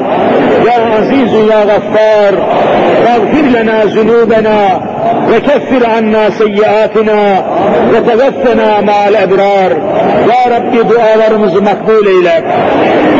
يا 0.65 0.95
عزيز 0.95 1.33
يا 1.33 1.63
غفار 1.63 2.33
واغفر 3.05 3.59
لنا 3.59 3.83
ذنوبنا 3.83 4.81
وكفر 5.29 5.89
عنا 5.89 6.29
سيئاتنا 6.29 7.45
وتوفنا 7.93 8.81
مع 8.81 9.07
الأبرار. 9.07 9.71
يا 10.29 10.57
رب 10.57 10.89
dualarımızı 10.89 11.61
makbul 11.61 12.07
eyle 12.07 12.43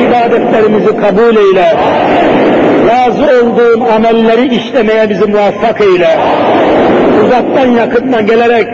ibadetlerimizi 0.07 0.97
kabul 0.97 1.37
eyle 1.37 1.73
razı 2.87 3.45
olduğun 3.45 3.81
amelleri 3.95 4.55
işlemeye 4.55 5.09
bizi 5.09 5.25
muvaffak 5.25 5.81
eyle. 5.81 6.19
Uzaktan 7.25 7.67
yakından 7.67 8.25
gelerek 8.25 8.67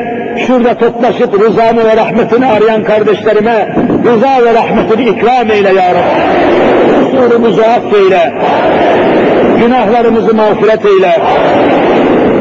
şurada 0.47 0.77
toplaşıp 0.77 1.39
rızanı 1.41 1.85
ve 1.85 1.97
rahmetini 1.97 2.45
arayan 2.45 2.83
kardeşlerime 2.83 3.75
rıza 4.05 4.45
ve 4.45 4.53
rahmetini 4.53 5.09
ikram 5.09 5.51
eyle 5.51 5.73
ya 5.73 5.89
Rabbi. 5.89 7.11
Kusurumuzu 7.11 7.61
affeyle. 7.61 8.33
Günahlarımızı 9.59 10.33
mağfiret 10.33 10.85
eyle. 10.85 11.19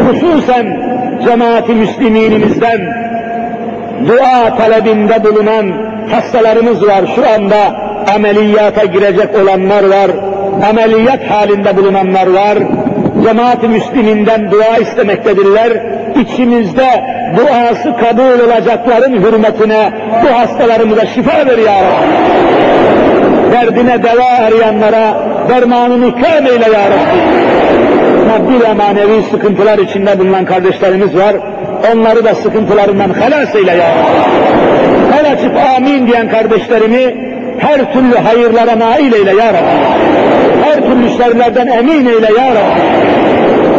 Hususen 0.09 0.95
cemaati 1.25 1.73
müsliminimizden 1.73 2.81
dua 4.07 4.57
talebinde 4.57 5.25
bulunan 5.25 5.73
hastalarımız 6.11 6.87
var. 6.87 7.05
Şu 7.17 7.23
anda 7.29 7.77
ameliyata 8.15 8.85
girecek 8.85 9.29
olanlar 9.43 9.85
var 9.85 10.11
ameliyat 10.70 11.30
halinde 11.30 11.76
bulunanlar 11.76 12.26
var. 12.26 12.59
Cemaat-i 13.24 13.68
Müsliminden 13.68 14.50
dua 14.50 14.76
istemektedirler. 14.76 15.72
İçimizde 16.20 17.05
duası 17.36 17.96
kabul 17.96 18.48
olacakların 18.48 19.22
hürmetine 19.22 19.92
bu 20.22 20.38
hastalarımıza 20.38 21.07
şifa 21.07 21.46
ver 21.46 21.59
ya 21.59 21.74
Rabbi. 21.82 23.52
Derdine 23.52 24.02
deva 24.02 24.46
arayanlara 24.46 25.14
dermanını 25.48 26.07
ikram 26.07 26.46
eyle 26.46 26.64
ya 26.64 26.84
Rabbi. 26.90 27.18
Maddi 28.28 28.68
ve 28.68 28.72
manevi 28.72 29.22
sıkıntılar 29.30 29.78
içinde 29.78 30.18
bulunan 30.18 30.44
kardeşlerimiz 30.44 31.16
var. 31.16 31.36
Onları 31.94 32.24
da 32.24 32.34
sıkıntılarından 32.34 33.11
halas 33.11 33.55
eyle 33.55 33.70
ya 33.70 33.88
Rabbi. 33.88 35.20
El 35.20 35.32
açıp 35.32 35.52
amin 35.76 36.07
diyen 36.07 36.28
kardeşlerimi 36.28 37.34
her 37.59 37.92
türlü 37.92 38.16
hayırlara 38.16 38.78
nail 38.78 39.12
eyle 39.12 39.30
ya 39.30 39.48
Rabbi. 39.48 39.84
Her 40.64 40.74
türlü 40.74 41.11
şerlerden 41.11 41.66
emin 41.66 42.07
eyle 42.07 42.28
ya 42.38 42.50
Rabbi. 42.50 43.05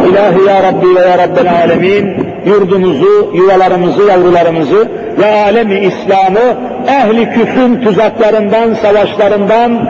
İlahi 0.09 0.47
ya 0.47 0.63
Rabbi 0.63 0.95
ve 0.95 0.99
ya 0.99 1.17
Rabbel 1.17 1.53
alemin 1.63 2.27
yurdumuzu, 2.45 3.31
yuvalarımızı, 3.33 4.03
yavrularımızı 4.03 4.87
ve 5.19 5.43
alemi 5.43 5.79
İslam'ı 5.79 6.57
ehli 6.87 7.29
küfrün 7.29 7.81
tuzaklarından, 7.81 8.73
savaşlarından, 8.73 9.89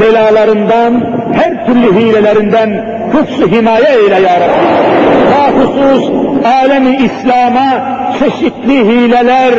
belalarından, 0.00 1.04
her 1.32 1.66
türlü 1.66 1.94
hilelerinden 1.96 2.84
kutsu 3.12 3.48
himaye 3.48 3.88
eyle 4.02 4.14
ya 4.14 4.40
Rabbi. 4.40 4.92
Bahusus 5.32 6.31
alemi 6.44 6.96
İslam'a 6.96 7.98
çeşitli 8.18 8.86
hileler, 8.86 9.54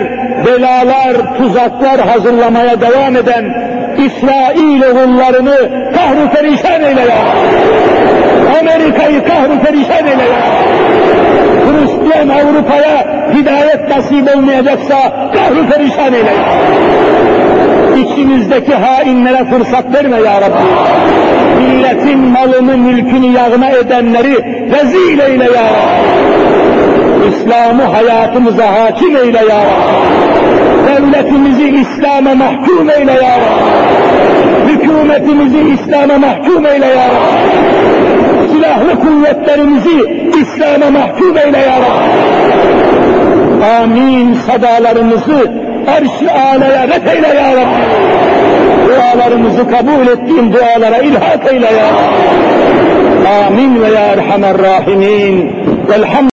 belalar, 0.46 1.38
tuzaklar 1.38 2.00
hazırlamaya 2.00 2.82
devam 2.82 3.16
eden 3.16 3.74
İsrail 3.98 4.82
oğullarını 4.82 5.56
kahru 5.96 6.30
perişan 6.36 6.82
eyle 6.82 7.02
ya. 7.02 7.18
Amerika'yı 8.60 9.26
kahru 9.26 9.60
perişan 9.66 10.08
eyle 10.08 10.24
ya. 10.24 10.44
Hristiyan 11.66 12.30
Avrupa'ya 12.30 13.06
hidayet 13.34 13.90
nasip 13.90 14.38
olmayacaksa 14.38 14.96
kahru 15.34 15.70
perişan 15.70 16.14
eyle 16.14 16.30
ya. 16.30 16.44
İçimizdeki 17.98 18.76
hainlere 18.76 19.46
fırsat 19.46 19.94
verme 19.94 20.18
ya 20.18 20.42
Rabbi. 20.42 20.64
Milletin 21.58 22.20
malını, 22.20 22.78
mülkünü 22.78 23.26
yağma 23.26 23.70
edenleri 23.70 24.36
rezil 24.72 25.20
eyle 25.20 25.44
ya 25.44 25.64
Rabbi. 25.64 26.22
İslam'ı 27.30 27.84
hayatımıza 27.84 28.74
hakim 28.74 29.17
eyle 29.17 29.38
ya 29.38 29.59
Rabbi. 29.59 30.13
Devletimizi 30.88 31.67
İslam'a 31.67 32.36
mahkum 32.36 32.89
eyle 32.89 33.11
ya 33.11 33.38
Rabbi. 33.38 34.71
Hükümetimizi 34.74 35.59
İslam'a 35.59 36.17
mahkum 36.17 36.65
eyle 36.65 36.86
ya 36.86 37.07
Rabbi. 37.07 38.51
Silahlı 38.51 38.99
kuvvetlerimizi 38.99 40.30
İslam'a 40.41 40.91
mahkum 40.91 41.38
eyle 41.38 41.57
ya 41.57 41.80
Rabbi. 41.80 43.65
Amin 43.82 44.34
sadalarımızı 44.34 45.51
arş-ı 45.88 46.32
alaya 46.32 46.88
ret 46.88 47.07
eyle 47.15 47.28
ya 47.28 47.51
Rabbi. 47.51 47.84
Dualarımızı 48.88 49.69
kabul 49.69 50.07
ettiğin 50.07 50.53
dualara 50.53 50.97
ilhak 50.97 51.53
eyle 51.53 51.65
ya 51.65 51.86
Rabbi. 51.86 52.43
Ve 53.84 53.88
ya 53.88 54.01
Erhamer 54.01 54.57
Rahimin. 54.57 55.51
Velhamdülillah. 55.89 56.13